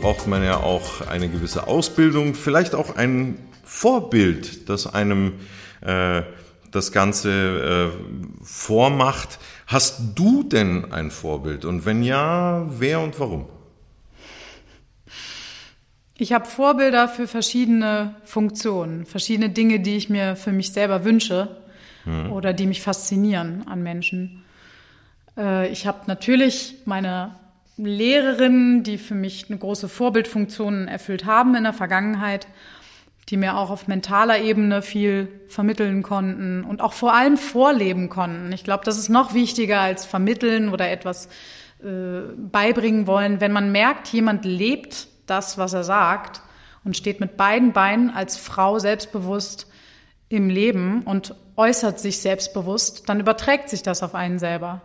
braucht 0.00 0.26
man 0.26 0.44
ja 0.44 0.58
auch 0.58 1.06
eine 1.06 1.28
gewisse 1.28 1.66
Ausbildung, 1.66 2.34
vielleicht 2.34 2.74
auch 2.74 2.96
ein 2.96 3.38
Vorbild, 3.64 4.68
das 4.68 4.86
einem 4.86 5.34
äh, 5.80 6.22
das 6.70 6.92
Ganze 6.92 7.92
äh, 7.92 8.44
vormacht. 8.44 9.38
Hast 9.66 10.00
du 10.14 10.42
denn 10.42 10.92
ein 10.92 11.10
Vorbild? 11.10 11.64
Und 11.64 11.86
wenn 11.86 12.02
ja, 12.02 12.66
wer 12.68 13.00
und 13.00 13.18
warum? 13.20 13.46
Ich 16.22 16.32
habe 16.32 16.46
Vorbilder 16.46 17.08
für 17.08 17.26
verschiedene 17.26 18.14
Funktionen, 18.22 19.06
verschiedene 19.06 19.50
Dinge, 19.50 19.80
die 19.80 19.96
ich 19.96 20.08
mir 20.08 20.36
für 20.36 20.52
mich 20.52 20.70
selber 20.70 21.04
wünsche 21.04 21.48
oder 22.30 22.52
die 22.52 22.68
mich 22.68 22.80
faszinieren 22.80 23.66
an 23.66 23.82
Menschen. 23.82 24.44
Äh, 25.36 25.66
ich 25.72 25.84
habe 25.84 26.02
natürlich 26.06 26.76
meine 26.84 27.34
Lehrerinnen, 27.76 28.84
die 28.84 28.98
für 28.98 29.16
mich 29.16 29.46
eine 29.48 29.58
große 29.58 29.88
Vorbildfunktion 29.88 30.86
erfüllt 30.86 31.24
haben 31.24 31.56
in 31.56 31.64
der 31.64 31.72
Vergangenheit, 31.72 32.46
die 33.28 33.36
mir 33.36 33.56
auch 33.56 33.70
auf 33.70 33.88
mentaler 33.88 34.38
Ebene 34.38 34.80
viel 34.80 35.26
vermitteln 35.48 36.04
konnten 36.04 36.62
und 36.62 36.82
auch 36.82 36.92
vor 36.92 37.14
allem 37.14 37.36
vorleben 37.36 38.08
konnten. 38.08 38.52
Ich 38.52 38.62
glaube, 38.62 38.84
das 38.84 38.96
ist 38.96 39.08
noch 39.08 39.34
wichtiger 39.34 39.80
als 39.80 40.06
vermitteln 40.06 40.68
oder 40.68 40.88
etwas 40.88 41.26
äh, 41.82 42.20
beibringen 42.36 43.08
wollen, 43.08 43.40
wenn 43.40 43.50
man 43.50 43.72
merkt, 43.72 44.06
jemand 44.12 44.44
lebt 44.44 45.08
das, 45.26 45.58
was 45.58 45.72
er 45.72 45.84
sagt 45.84 46.40
und 46.84 46.96
steht 46.96 47.20
mit 47.20 47.36
beiden 47.36 47.72
Beinen 47.72 48.10
als 48.10 48.36
Frau 48.36 48.78
selbstbewusst 48.78 49.68
im 50.28 50.48
Leben 50.48 51.02
und 51.02 51.34
äußert 51.56 52.00
sich 52.00 52.20
selbstbewusst, 52.20 53.08
dann 53.08 53.20
überträgt 53.20 53.68
sich 53.68 53.82
das 53.82 54.02
auf 54.02 54.14
einen 54.14 54.38
selber. 54.38 54.80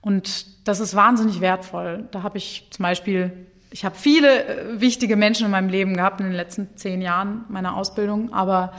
Und 0.00 0.68
das 0.68 0.80
ist 0.80 0.94
wahnsinnig 0.94 1.40
wertvoll. 1.40 2.08
Da 2.10 2.22
habe 2.22 2.38
ich 2.38 2.68
zum 2.70 2.82
Beispiel, 2.82 3.46
ich 3.70 3.84
habe 3.84 3.96
viele 3.96 4.44
äh, 4.44 4.80
wichtige 4.80 5.16
Menschen 5.16 5.46
in 5.46 5.50
meinem 5.50 5.68
Leben 5.68 5.96
gehabt 5.96 6.20
in 6.20 6.26
den 6.26 6.34
letzten 6.34 6.76
zehn 6.76 7.00
Jahren 7.00 7.44
meiner 7.48 7.76
Ausbildung, 7.76 8.32
aber 8.32 8.72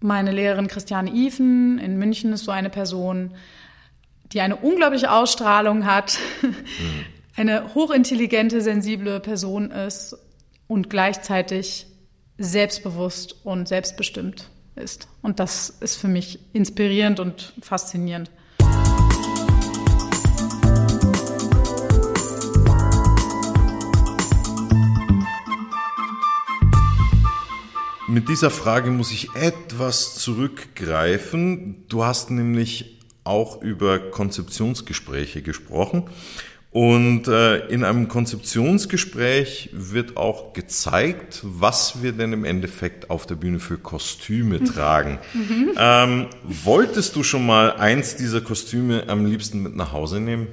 meine 0.00 0.32
Lehrerin 0.32 0.68
Christiane 0.68 1.10
Ifen 1.10 1.78
in 1.78 1.98
München 1.98 2.32
ist 2.32 2.44
so 2.44 2.52
eine 2.52 2.70
Person, 2.70 3.34
die 4.32 4.40
eine 4.40 4.56
unglaubliche 4.56 5.10
Ausstrahlung 5.10 5.84
hat, 5.84 6.18
mhm. 6.42 6.54
eine 7.36 7.74
hochintelligente, 7.74 8.60
sensible 8.60 9.20
Person 9.20 9.70
ist 9.70 10.16
und 10.66 10.90
gleichzeitig 10.90 11.86
selbstbewusst 12.38 13.36
und 13.44 13.68
selbstbestimmt 13.68 14.50
ist. 14.76 15.08
Und 15.22 15.40
das 15.40 15.70
ist 15.80 15.96
für 15.96 16.08
mich 16.08 16.38
inspirierend 16.52 17.20
und 17.20 17.52
faszinierend. 17.60 18.30
Mit 28.08 28.28
dieser 28.28 28.50
Frage 28.50 28.90
muss 28.90 29.12
ich 29.12 29.36
etwas 29.36 30.16
zurückgreifen. 30.16 31.84
Du 31.88 32.04
hast 32.04 32.32
nämlich 32.32 32.98
auch 33.22 33.62
über 33.62 34.00
Konzeptionsgespräche 34.00 35.42
gesprochen. 35.42 36.10
Und 36.72 37.26
äh, 37.26 37.66
in 37.66 37.82
einem 37.82 38.06
Konzeptionsgespräch 38.06 39.70
wird 39.72 40.16
auch 40.16 40.52
gezeigt, 40.52 41.40
was 41.42 42.00
wir 42.00 42.12
denn 42.12 42.32
im 42.32 42.44
Endeffekt 42.44 43.10
auf 43.10 43.26
der 43.26 43.34
Bühne 43.34 43.58
für 43.58 43.76
Kostüme 43.76 44.62
tragen. 44.62 45.18
Mhm. 45.34 45.72
Ähm, 45.76 46.26
wolltest 46.44 47.16
du 47.16 47.24
schon 47.24 47.44
mal 47.44 47.72
eins 47.72 48.14
dieser 48.14 48.40
Kostüme 48.40 49.04
am 49.08 49.26
liebsten 49.26 49.64
mit 49.64 49.74
nach 49.74 49.92
Hause 49.92 50.20
nehmen? 50.20 50.46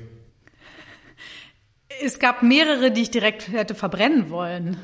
Es 2.03 2.17
gab 2.17 2.41
mehrere, 2.41 2.91
die 2.91 3.03
ich 3.03 3.11
direkt 3.11 3.49
hätte 3.49 3.75
verbrennen 3.75 4.29
wollen, 4.31 4.77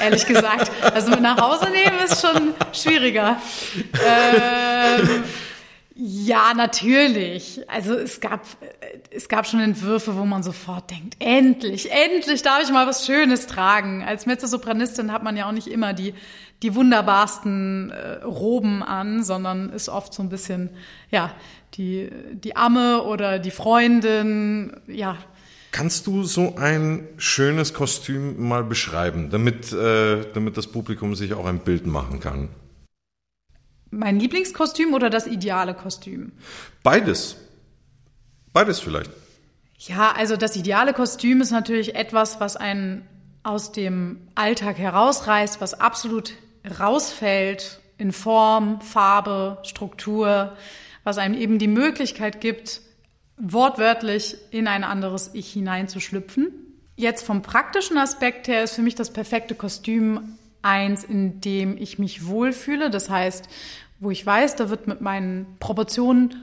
ehrlich 0.00 0.26
gesagt. 0.26 0.70
Also 0.82 1.10
mit 1.10 1.20
nach 1.20 1.40
Hause 1.40 1.66
nehmen 1.70 1.98
ist 2.04 2.20
schon 2.20 2.54
schwieriger. 2.72 3.36
Ähm, 4.06 5.24
ja, 5.96 6.54
natürlich. 6.54 7.60
Also 7.68 7.94
es 7.94 8.20
gab, 8.20 8.44
es 9.10 9.28
gab 9.28 9.46
schon 9.46 9.60
Entwürfe, 9.60 10.16
wo 10.16 10.24
man 10.24 10.42
sofort 10.42 10.90
denkt, 10.90 11.16
endlich, 11.20 11.92
endlich 11.92 12.42
darf 12.42 12.62
ich 12.64 12.72
mal 12.72 12.88
was 12.88 13.06
Schönes 13.06 13.46
tragen. 13.46 14.02
Als 14.02 14.26
Mezzosopranistin 14.26 15.12
hat 15.12 15.22
man 15.22 15.36
ja 15.36 15.46
auch 15.46 15.52
nicht 15.52 15.68
immer 15.68 15.92
die, 15.92 16.14
die 16.64 16.74
wunderbarsten 16.74 17.92
äh, 17.92 18.24
Roben 18.24 18.82
an, 18.82 19.22
sondern 19.22 19.70
ist 19.70 19.88
oft 19.88 20.12
so 20.12 20.24
ein 20.24 20.30
bisschen, 20.30 20.70
ja, 21.10 21.32
die, 21.74 22.10
die 22.32 22.56
Amme 22.56 23.02
oder 23.04 23.38
die 23.38 23.52
Freundin, 23.52 24.76
ja. 24.88 25.16
Kannst 25.70 26.08
du 26.08 26.24
so 26.24 26.56
ein 26.56 27.06
schönes 27.18 27.72
Kostüm 27.72 28.48
mal 28.48 28.64
beschreiben, 28.64 29.30
damit, 29.30 29.72
äh, 29.72 30.24
damit 30.32 30.56
das 30.56 30.66
Publikum 30.66 31.14
sich 31.14 31.34
auch 31.34 31.46
ein 31.46 31.60
Bild 31.60 31.86
machen 31.86 32.18
kann? 32.18 32.48
Mein 33.98 34.18
Lieblingskostüm 34.18 34.94
oder 34.94 35.10
das 35.10 35.26
ideale 35.26 35.74
Kostüm? 35.74 36.32
Beides. 36.82 37.36
Beides 38.52 38.80
vielleicht. 38.80 39.10
Ja, 39.78 40.12
also 40.12 40.36
das 40.36 40.56
ideale 40.56 40.92
Kostüm 40.92 41.40
ist 41.40 41.50
natürlich 41.50 41.94
etwas, 41.94 42.40
was 42.40 42.56
einen 42.56 43.06
aus 43.42 43.72
dem 43.72 44.28
Alltag 44.34 44.78
herausreißt, 44.78 45.60
was 45.60 45.78
absolut 45.78 46.32
rausfällt 46.78 47.80
in 47.98 48.12
Form, 48.12 48.80
Farbe, 48.80 49.58
Struktur, 49.64 50.56
was 51.04 51.18
einem 51.18 51.34
eben 51.34 51.58
die 51.58 51.68
Möglichkeit 51.68 52.40
gibt, 52.40 52.80
wortwörtlich 53.36 54.36
in 54.50 54.66
ein 54.66 54.84
anderes 54.84 55.30
Ich 55.34 55.52
hineinzuschlüpfen. 55.52 56.50
Jetzt 56.96 57.24
vom 57.26 57.42
praktischen 57.42 57.98
Aspekt 57.98 58.48
her 58.48 58.64
ist 58.64 58.74
für 58.74 58.82
mich 58.82 58.94
das 58.94 59.12
perfekte 59.12 59.54
Kostüm 59.54 60.38
eins, 60.64 61.04
in 61.04 61.40
dem 61.40 61.76
ich 61.76 61.98
mich 61.98 62.26
wohlfühle. 62.26 62.90
Das 62.90 63.10
heißt, 63.10 63.48
wo 64.00 64.10
ich 64.10 64.24
weiß, 64.24 64.56
da 64.56 64.70
wird 64.70 64.86
mit 64.86 65.00
meinen 65.00 65.46
Proportionen 65.60 66.34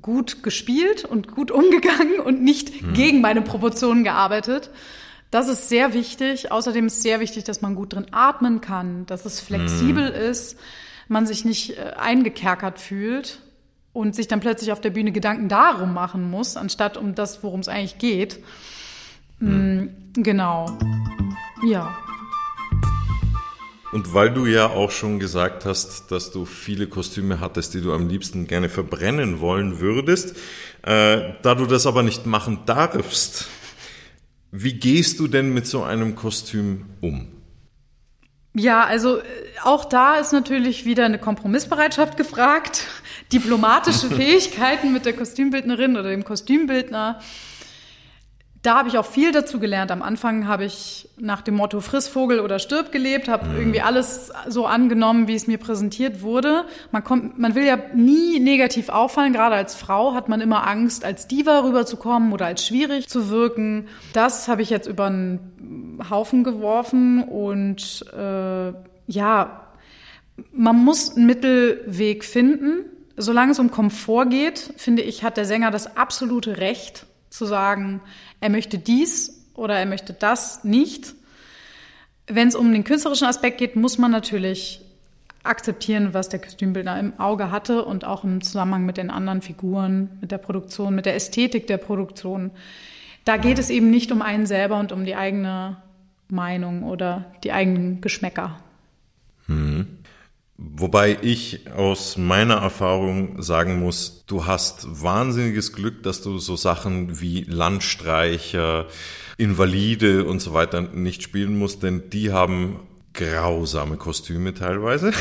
gut 0.00 0.42
gespielt 0.42 1.04
und 1.04 1.28
gut 1.34 1.50
umgegangen 1.50 2.20
und 2.20 2.42
nicht 2.42 2.82
mhm. 2.82 2.92
gegen 2.92 3.20
meine 3.20 3.42
Proportionen 3.42 4.04
gearbeitet. 4.04 4.70
Das 5.30 5.48
ist 5.48 5.68
sehr 5.68 5.94
wichtig. 5.94 6.50
Außerdem 6.50 6.86
ist 6.86 7.02
sehr 7.02 7.20
wichtig, 7.20 7.44
dass 7.44 7.62
man 7.62 7.74
gut 7.74 7.94
drin 7.94 8.06
atmen 8.10 8.60
kann, 8.60 9.06
dass 9.06 9.24
es 9.24 9.40
flexibel 9.40 10.10
mhm. 10.10 10.30
ist, 10.30 10.58
man 11.08 11.26
sich 11.26 11.44
nicht 11.44 11.78
äh, 11.78 11.92
eingekerkert 11.96 12.80
fühlt 12.80 13.40
und 13.92 14.14
sich 14.14 14.28
dann 14.28 14.40
plötzlich 14.40 14.72
auf 14.72 14.80
der 14.80 14.90
Bühne 14.90 15.12
Gedanken 15.12 15.48
darum 15.48 15.92
machen 15.92 16.30
muss, 16.30 16.56
anstatt 16.56 16.96
um 16.96 17.14
das, 17.14 17.42
worum 17.42 17.60
es 17.60 17.68
eigentlich 17.68 17.98
geht. 17.98 18.38
Mhm. 19.40 19.90
Genau. 20.14 20.78
Ja. 21.64 21.96
Und 23.92 24.14
weil 24.14 24.30
du 24.30 24.46
ja 24.46 24.68
auch 24.68 24.92
schon 24.92 25.18
gesagt 25.18 25.64
hast, 25.64 26.12
dass 26.12 26.30
du 26.30 26.44
viele 26.44 26.86
Kostüme 26.86 27.40
hattest, 27.40 27.74
die 27.74 27.80
du 27.80 27.92
am 27.92 28.08
liebsten 28.08 28.46
gerne 28.46 28.68
verbrennen 28.68 29.40
wollen 29.40 29.80
würdest, 29.80 30.36
äh, 30.82 31.32
da 31.42 31.54
du 31.56 31.66
das 31.66 31.86
aber 31.86 32.04
nicht 32.04 32.24
machen 32.24 32.60
darfst, 32.66 33.48
wie 34.52 34.74
gehst 34.74 35.18
du 35.18 35.26
denn 35.26 35.52
mit 35.52 35.66
so 35.66 35.82
einem 35.82 36.14
Kostüm 36.14 36.86
um? 37.00 37.28
Ja, 38.54 38.84
also 38.84 39.18
äh, 39.18 39.22
auch 39.62 39.84
da 39.84 40.16
ist 40.16 40.32
natürlich 40.32 40.84
wieder 40.84 41.04
eine 41.04 41.18
Kompromissbereitschaft 41.18 42.16
gefragt, 42.16 42.86
diplomatische 43.32 44.08
Fähigkeiten 44.10 44.92
mit 44.92 45.04
der 45.04 45.14
Kostümbildnerin 45.14 45.96
oder 45.96 46.10
dem 46.10 46.24
Kostümbildner 46.24 47.20
da 48.62 48.76
habe 48.76 48.88
ich 48.88 48.98
auch 48.98 49.06
viel 49.06 49.32
dazu 49.32 49.58
gelernt. 49.58 49.90
Am 49.90 50.02
Anfang 50.02 50.46
habe 50.46 50.66
ich 50.66 51.08
nach 51.16 51.40
dem 51.40 51.54
Motto 51.54 51.80
Friss 51.80 52.08
Vogel 52.08 52.40
oder 52.40 52.58
stirb 52.58 52.92
gelebt, 52.92 53.26
habe 53.26 53.46
mhm. 53.46 53.56
irgendwie 53.56 53.80
alles 53.80 54.30
so 54.48 54.66
angenommen, 54.66 55.28
wie 55.28 55.34
es 55.34 55.46
mir 55.46 55.56
präsentiert 55.56 56.20
wurde. 56.20 56.66
Man 56.92 57.02
kommt, 57.02 57.38
man 57.38 57.54
will 57.54 57.64
ja 57.64 57.78
nie 57.94 58.38
negativ 58.38 58.90
auffallen. 58.90 59.32
Gerade 59.32 59.54
als 59.54 59.74
Frau 59.74 60.12
hat 60.12 60.28
man 60.28 60.42
immer 60.42 60.66
Angst, 60.66 61.06
als 61.06 61.26
Diva 61.26 61.60
rüberzukommen 61.60 62.32
oder 62.32 62.46
als 62.46 62.66
schwierig 62.66 63.08
zu 63.08 63.30
wirken. 63.30 63.88
Das 64.12 64.46
habe 64.46 64.60
ich 64.60 64.68
jetzt 64.68 64.86
über 64.86 65.06
einen 65.06 65.98
Haufen 66.10 66.44
geworfen 66.44 67.24
und 67.24 68.04
äh, 68.12 68.72
ja, 69.06 69.68
man 70.52 70.76
muss 70.84 71.16
einen 71.16 71.26
Mittelweg 71.26 72.24
finden. 72.26 72.84
Solange 73.16 73.52
es 73.52 73.58
um 73.58 73.70
Komfort 73.70 74.26
geht, 74.26 74.74
finde 74.76 75.02
ich, 75.02 75.24
hat 75.24 75.38
der 75.38 75.44
Sänger 75.46 75.70
das 75.70 75.96
absolute 75.96 76.58
Recht 76.58 77.06
zu 77.30 77.46
sagen, 77.46 78.00
er 78.40 78.50
möchte 78.50 78.78
dies 78.78 79.46
oder 79.54 79.76
er 79.78 79.86
möchte 79.86 80.12
das 80.12 80.64
nicht. 80.64 81.14
Wenn 82.26 82.48
es 82.48 82.54
um 82.54 82.72
den 82.72 82.84
künstlerischen 82.84 83.26
Aspekt 83.26 83.58
geht, 83.58 83.76
muss 83.76 83.98
man 83.98 84.10
natürlich 84.10 84.80
akzeptieren, 85.42 86.12
was 86.12 86.28
der 86.28 86.40
Kostümbildner 86.40 86.98
im 86.98 87.18
Auge 87.18 87.50
hatte 87.50 87.84
und 87.84 88.04
auch 88.04 88.24
im 88.24 88.42
Zusammenhang 88.42 88.84
mit 88.84 88.98
den 88.98 89.10
anderen 89.10 89.40
Figuren, 89.40 90.18
mit 90.20 90.30
der 90.30 90.38
Produktion, 90.38 90.94
mit 90.94 91.06
der 91.06 91.14
Ästhetik 91.14 91.66
der 91.66 91.78
Produktion. 91.78 92.50
Da 93.24 93.36
geht 93.36 93.58
es 93.58 93.70
eben 93.70 93.90
nicht 93.90 94.12
um 94.12 94.22
einen 94.22 94.46
selber 94.46 94.78
und 94.78 94.92
um 94.92 95.04
die 95.04 95.14
eigene 95.14 95.76
Meinung 96.28 96.84
oder 96.84 97.24
die 97.42 97.52
eigenen 97.52 98.00
Geschmäcker. 98.00 98.60
Hm. 99.46 99.99
Wobei 100.62 101.16
ich 101.22 101.70
aus 101.74 102.18
meiner 102.18 102.56
Erfahrung 102.56 103.40
sagen 103.40 103.80
muss, 103.80 104.24
du 104.26 104.44
hast 104.44 105.02
wahnsinniges 105.02 105.72
Glück, 105.72 106.02
dass 106.02 106.20
du 106.20 106.36
so 106.36 106.54
Sachen 106.54 107.18
wie 107.18 107.44
Landstreicher, 107.44 108.86
Invalide 109.38 110.26
und 110.26 110.40
so 110.40 110.52
weiter 110.52 110.82
nicht 110.82 111.22
spielen 111.22 111.58
musst, 111.58 111.82
denn 111.82 112.10
die 112.10 112.30
haben 112.30 112.80
grausame 113.14 113.96
Kostüme 113.96 114.52
teilweise. 114.52 115.12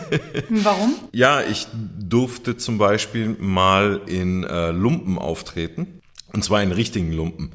Warum? 0.50 0.94
ja, 1.12 1.40
ich 1.40 1.68
durfte 1.98 2.58
zum 2.58 2.76
Beispiel 2.76 3.34
mal 3.40 4.02
in 4.06 4.44
äh, 4.44 4.72
Lumpen 4.72 5.16
auftreten. 5.16 6.02
Und 6.34 6.44
zwar 6.44 6.62
in 6.62 6.70
richtigen 6.70 7.12
Lumpen 7.12 7.52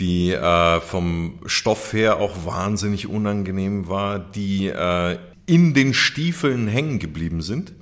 die 0.00 0.32
äh, 0.32 0.80
vom 0.80 1.38
Stoff 1.46 1.92
her 1.92 2.18
auch 2.18 2.44
wahnsinnig 2.44 3.06
unangenehm 3.06 3.88
war, 3.88 4.18
die 4.18 4.66
äh, 4.66 5.18
in 5.46 5.74
den 5.74 5.94
Stiefeln 5.94 6.68
hängen 6.68 6.98
geblieben 6.98 7.42
sind. 7.42 7.72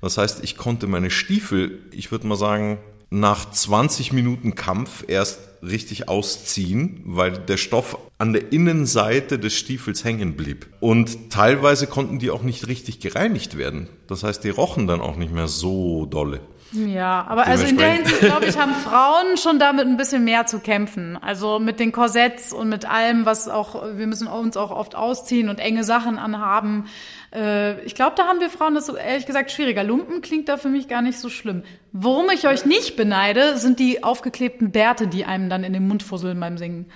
Das 0.00 0.18
heißt, 0.18 0.44
ich 0.44 0.56
konnte 0.56 0.86
meine 0.86 1.10
Stiefel, 1.10 1.80
ich 1.90 2.10
würde 2.10 2.26
mal 2.26 2.36
sagen, 2.36 2.78
nach 3.10 3.50
20 3.50 4.12
Minuten 4.12 4.54
Kampf 4.54 5.04
erst 5.06 5.40
richtig 5.62 6.08
ausziehen, 6.08 7.00
weil 7.04 7.32
der 7.32 7.56
Stoff 7.56 7.98
an 8.18 8.32
der 8.32 8.52
Innenseite 8.52 9.38
des 9.38 9.54
Stiefels 9.54 10.04
hängen 10.04 10.34
blieb. 10.36 10.66
Und 10.80 11.30
teilweise 11.30 11.86
konnten 11.86 12.18
die 12.18 12.30
auch 12.30 12.42
nicht 12.42 12.68
richtig 12.68 13.00
gereinigt 13.00 13.56
werden. 13.56 13.88
Das 14.06 14.22
heißt, 14.22 14.44
die 14.44 14.50
rochen 14.50 14.86
dann 14.86 15.00
auch 15.00 15.16
nicht 15.16 15.32
mehr 15.32 15.48
so 15.48 16.06
dolle. 16.06 16.40
Ja, 16.72 17.24
aber 17.28 17.46
also 17.46 17.64
in 17.64 17.76
der 17.76 17.92
Hinsicht, 17.92 18.20
glaube 18.20 18.46
ich, 18.46 18.58
haben 18.58 18.74
Frauen 18.74 19.36
schon 19.36 19.58
damit 19.58 19.86
ein 19.86 19.96
bisschen 19.96 20.24
mehr 20.24 20.46
zu 20.46 20.58
kämpfen. 20.58 21.16
Also 21.16 21.58
mit 21.58 21.80
den 21.80 21.92
Korsetts 21.92 22.52
und 22.52 22.68
mit 22.68 22.84
allem, 22.90 23.24
was 23.24 23.48
auch, 23.48 23.96
wir 23.96 24.06
müssen 24.06 24.26
uns 24.26 24.56
auch 24.56 24.70
oft 24.70 24.94
ausziehen 24.94 25.48
und 25.48 25.58
enge 25.58 25.84
Sachen 25.84 26.18
anhaben. 26.18 26.86
Äh, 27.32 27.80
ich 27.84 27.94
glaube, 27.94 28.14
da 28.16 28.26
haben 28.26 28.40
wir 28.40 28.50
Frauen 28.50 28.74
das 28.74 28.88
ehrlich 28.88 29.26
gesagt 29.26 29.52
schwieriger. 29.52 29.84
Lumpen 29.84 30.22
klingt 30.22 30.48
da 30.48 30.56
für 30.56 30.68
mich 30.68 30.88
gar 30.88 31.02
nicht 31.02 31.18
so 31.18 31.28
schlimm. 31.28 31.62
Worum 31.92 32.30
ich 32.30 32.46
euch 32.46 32.66
nicht 32.66 32.96
beneide, 32.96 33.56
sind 33.58 33.78
die 33.78 34.02
aufgeklebten 34.02 34.72
Bärte, 34.72 35.06
die 35.06 35.24
einem 35.24 35.48
dann 35.48 35.64
in 35.64 35.72
den 35.72 35.86
Mund 35.86 36.02
fusseln 36.02 36.38
beim 36.40 36.58
Singen. 36.58 36.90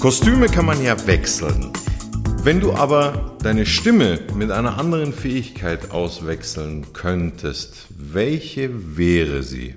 Kostüme 0.00 0.46
kann 0.46 0.66
man 0.66 0.82
ja 0.82 1.06
wechseln. 1.06 1.72
Wenn 2.44 2.60
du 2.60 2.74
aber 2.74 3.38
deine 3.42 3.64
Stimme 3.64 4.20
mit 4.34 4.50
einer 4.50 4.76
anderen 4.76 5.14
Fähigkeit 5.14 5.92
auswechseln 5.92 6.92
könntest, 6.92 7.86
welche 7.88 8.98
wäre 8.98 9.42
sie? 9.42 9.76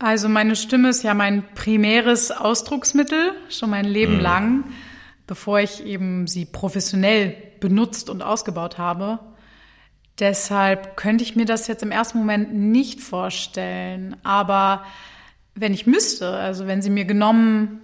Also 0.00 0.28
meine 0.28 0.56
Stimme 0.56 0.88
ist 0.88 1.04
ja 1.04 1.14
mein 1.14 1.44
primäres 1.54 2.32
Ausdrucksmittel, 2.32 3.34
schon 3.50 3.70
mein 3.70 3.84
Leben 3.84 4.16
mhm. 4.16 4.20
lang, 4.20 4.64
bevor 5.28 5.60
ich 5.60 5.86
eben 5.86 6.26
sie 6.26 6.44
professionell 6.44 7.36
benutzt 7.60 8.10
und 8.10 8.22
ausgebaut 8.22 8.78
habe. 8.78 9.20
Deshalb 10.18 10.96
könnte 10.96 11.22
ich 11.22 11.36
mir 11.36 11.46
das 11.46 11.68
jetzt 11.68 11.84
im 11.84 11.92
ersten 11.92 12.18
Moment 12.18 12.52
nicht 12.52 13.00
vorstellen. 13.00 14.16
Aber 14.24 14.84
wenn 15.54 15.72
ich 15.72 15.86
müsste, 15.86 16.30
also 16.30 16.66
wenn 16.66 16.82
sie 16.82 16.90
mir 16.90 17.04
genommen 17.04 17.82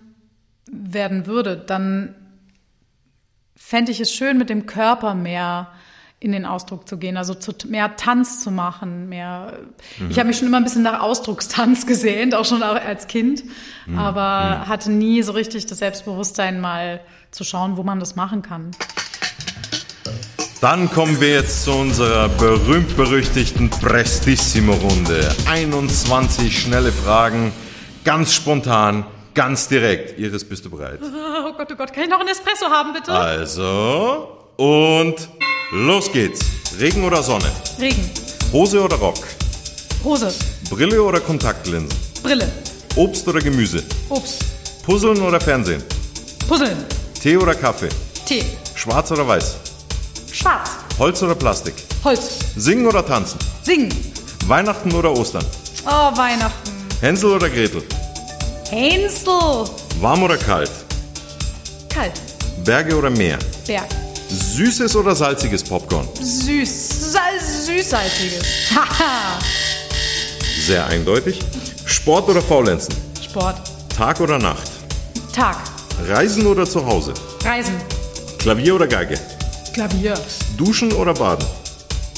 werden 0.70 1.26
würde, 1.26 1.56
dann 1.56 2.14
fände 3.54 3.92
ich 3.92 4.00
es 4.00 4.12
schön, 4.12 4.38
mit 4.38 4.50
dem 4.50 4.66
Körper 4.66 5.14
mehr 5.14 5.68
in 6.18 6.32
den 6.32 6.46
Ausdruck 6.46 6.88
zu 6.88 6.98
gehen, 6.98 7.16
also 7.16 7.34
zu, 7.34 7.52
mehr 7.68 7.96
Tanz 7.96 8.42
zu 8.42 8.50
machen, 8.50 9.08
mehr. 9.08 9.58
Mhm. 9.98 10.10
Ich 10.10 10.18
habe 10.18 10.28
mich 10.28 10.38
schon 10.38 10.48
immer 10.48 10.56
ein 10.56 10.64
bisschen 10.64 10.82
nach 10.82 11.00
Ausdruckstanz 11.00 11.86
gesehnt, 11.86 12.34
auch 12.34 12.44
schon 12.44 12.62
als 12.62 13.06
Kind, 13.06 13.44
mhm. 13.86 13.98
aber 13.98 14.64
mhm. 14.64 14.68
hatte 14.68 14.90
nie 14.90 15.22
so 15.22 15.32
richtig 15.32 15.66
das 15.66 15.78
Selbstbewusstsein, 15.78 16.60
mal 16.60 17.00
zu 17.30 17.44
schauen, 17.44 17.76
wo 17.76 17.82
man 17.82 18.00
das 18.00 18.16
machen 18.16 18.42
kann. 18.42 18.70
Dann 20.62 20.90
kommen 20.90 21.20
wir 21.20 21.34
jetzt 21.34 21.64
zu 21.64 21.72
unserer 21.72 22.30
berühmt-berüchtigten 22.30 23.68
Prestissimo-Runde. 23.68 25.28
21 25.46 26.58
schnelle 26.58 26.92
Fragen, 26.92 27.52
ganz 28.04 28.32
spontan, 28.32 29.04
Ganz 29.36 29.68
direkt. 29.68 30.18
Iris, 30.18 30.44
bist 30.44 30.64
du 30.64 30.70
bereit? 30.70 30.98
Oh 31.48 31.52
Gott, 31.52 31.68
oh 31.70 31.76
Gott, 31.76 31.92
kann 31.92 32.04
ich 32.04 32.10
noch 32.10 32.18
einen 32.18 32.30
Espresso 32.30 32.66
haben, 32.66 32.92
bitte? 32.92 33.12
Also, 33.12 34.28
und 34.56 35.14
los 35.70 36.10
geht's. 36.10 36.40
Regen 36.80 37.04
oder 37.04 37.22
Sonne? 37.22 37.44
Regen. 37.78 38.10
Hose 38.52 38.82
oder 38.82 38.96
Rock? 38.96 39.18
Hose. 40.02 40.34
Brille 40.68 41.00
oder 41.00 41.20
Kontaktlinsen? 41.20 41.96
Brille. 42.22 42.50
Obst 42.96 43.28
oder 43.28 43.38
Gemüse? 43.40 43.84
Obst. 44.08 44.42
Puzzeln 44.84 45.20
oder 45.22 45.40
Fernsehen? 45.40 45.82
Puzzeln. 46.48 46.84
Tee 47.22 47.36
oder 47.36 47.54
Kaffee? 47.54 47.90
Tee. 48.26 48.44
Schwarz 48.74 49.10
oder 49.12 49.26
weiß? 49.28 49.56
Schwarz. 50.32 50.70
Holz 50.98 51.22
oder 51.22 51.34
Plastik? 51.36 51.74
Holz. 52.02 52.38
Singen 52.56 52.86
oder 52.86 53.06
tanzen? 53.06 53.38
Singen. 53.62 53.90
Weihnachten 54.46 54.92
oder 54.92 55.12
Ostern? 55.12 55.44
Oh, 55.86 56.16
Weihnachten. 56.16 56.72
Hänsel 57.00 57.30
oder 57.32 57.48
Gretel? 57.48 57.82
Hänsel. 58.70 59.64
Warm 60.00 60.22
oder 60.24 60.36
kalt? 60.36 60.70
Kalt. 61.88 62.12
Berge 62.64 62.96
oder 62.96 63.10
Meer? 63.10 63.38
Berg. 63.66 63.86
Süßes 64.28 64.96
oder 64.96 65.14
salziges 65.14 65.62
Popcorn? 65.62 66.08
Süß. 66.20 67.12
Sal 67.12 67.38
Süß-salziges. 67.40 68.44
Haha. 68.74 69.38
Sehr 70.66 70.84
eindeutig. 70.86 71.38
Sport 71.84 72.28
oder 72.28 72.42
Faulenzen? 72.42 72.94
Sport. 73.22 73.56
Tag 73.96 74.20
oder 74.20 74.38
Nacht? 74.38 74.68
Tag. 75.32 75.58
Reisen 76.08 76.44
oder 76.46 76.66
zu 76.66 76.84
Hause? 76.84 77.14
Reisen. 77.44 77.74
Klavier 78.38 78.74
oder 78.74 78.88
Geige? 78.88 79.18
Klavier. 79.72 80.14
Duschen 80.56 80.92
oder 80.92 81.14
Baden? 81.14 81.46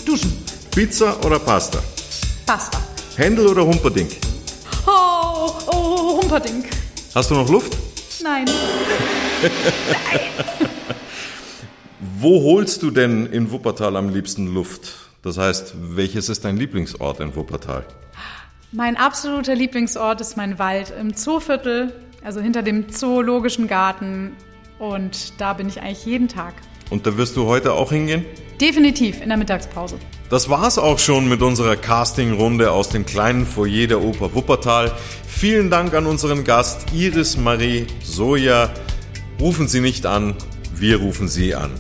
Duschen. 0.06 0.44
Pizza 0.70 1.14
oder 1.24 1.38
Pasta? 1.38 1.78
Pasta. 2.46 2.78
Händel 3.16 3.48
oder 3.48 3.66
Humperdink? 3.66 4.12
Humperdink. 6.16 6.66
Hast 7.14 7.30
du 7.30 7.34
noch 7.34 7.48
Luft? 7.48 7.76
Nein. 8.22 8.44
Nein. 8.44 8.54
Wo 12.20 12.42
holst 12.42 12.82
du 12.82 12.90
denn 12.90 13.26
in 13.26 13.50
Wuppertal 13.52 13.96
am 13.96 14.08
liebsten 14.08 14.52
Luft? 14.52 14.94
Das 15.22 15.38
heißt, 15.38 15.74
welches 15.76 16.28
ist 16.28 16.44
dein 16.44 16.56
Lieblingsort 16.56 17.20
in 17.20 17.34
Wuppertal? 17.36 17.84
Mein 18.72 18.96
absoluter 18.96 19.54
Lieblingsort 19.54 20.20
ist 20.20 20.36
mein 20.36 20.58
Wald 20.58 20.92
im 20.98 21.14
Zooviertel, 21.14 21.92
also 22.24 22.40
hinter 22.40 22.62
dem 22.62 22.90
Zoologischen 22.90 23.66
Garten. 23.66 24.36
Und 24.78 25.40
da 25.40 25.52
bin 25.54 25.68
ich 25.68 25.80
eigentlich 25.80 26.04
jeden 26.06 26.28
Tag. 26.28 26.54
Und 26.90 27.06
da 27.06 27.16
wirst 27.16 27.36
du 27.36 27.46
heute 27.46 27.72
auch 27.72 27.90
hingehen? 27.92 28.24
Definitiv 28.60 29.20
in 29.20 29.28
der 29.28 29.38
Mittagspause. 29.38 29.98
Das 30.30 30.50
war's 30.50 30.76
auch 30.76 30.98
schon 30.98 31.26
mit 31.26 31.40
unserer 31.40 31.74
Casting-Runde 31.74 32.70
aus 32.70 32.90
dem 32.90 33.06
kleinen 33.06 33.46
Foyer 33.46 33.86
der 33.86 34.02
Oper 34.02 34.34
Wuppertal. 34.34 34.92
Vielen 35.26 35.70
Dank 35.70 35.94
an 35.94 36.04
unseren 36.04 36.44
Gast 36.44 36.92
Iris 36.92 37.38
Marie 37.38 37.86
Soja. 38.04 38.68
Rufen 39.40 39.68
Sie 39.68 39.80
nicht 39.80 40.04
an, 40.04 40.34
wir 40.74 40.98
rufen 40.98 41.28
Sie 41.28 41.54
an. 41.54 41.70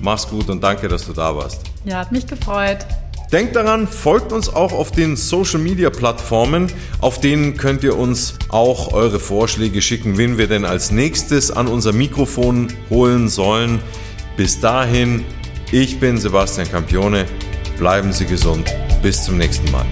Mach's 0.00 0.28
gut 0.28 0.48
und 0.48 0.62
danke, 0.62 0.86
dass 0.86 1.06
du 1.06 1.12
da 1.12 1.34
warst. 1.34 1.62
Ja, 1.84 1.98
hat 1.98 2.12
mich 2.12 2.24
gefreut. 2.24 2.86
Denkt 3.32 3.56
daran, 3.56 3.88
folgt 3.88 4.30
uns 4.30 4.48
auch 4.48 4.72
auf 4.72 4.92
den 4.92 5.16
Social 5.16 5.58
Media 5.58 5.90
Plattformen. 5.90 6.70
Auf 7.00 7.18
denen 7.18 7.56
könnt 7.56 7.82
ihr 7.82 7.98
uns 7.98 8.34
auch 8.50 8.92
eure 8.92 9.18
Vorschläge 9.18 9.82
schicken, 9.82 10.18
wen 10.18 10.38
wir 10.38 10.46
denn 10.46 10.64
als 10.64 10.92
nächstes 10.92 11.50
an 11.50 11.66
unser 11.66 11.92
Mikrofon 11.92 12.68
holen 12.90 13.28
sollen. 13.28 13.80
Bis 14.36 14.60
dahin, 14.60 15.24
ich 15.72 15.98
bin 15.98 16.18
Sebastian 16.18 16.70
Campione. 16.70 17.26
Bleiben 17.82 18.12
Sie 18.12 18.26
gesund. 18.26 18.72
Bis 19.02 19.24
zum 19.24 19.38
nächsten 19.38 19.68
Mal. 19.72 19.84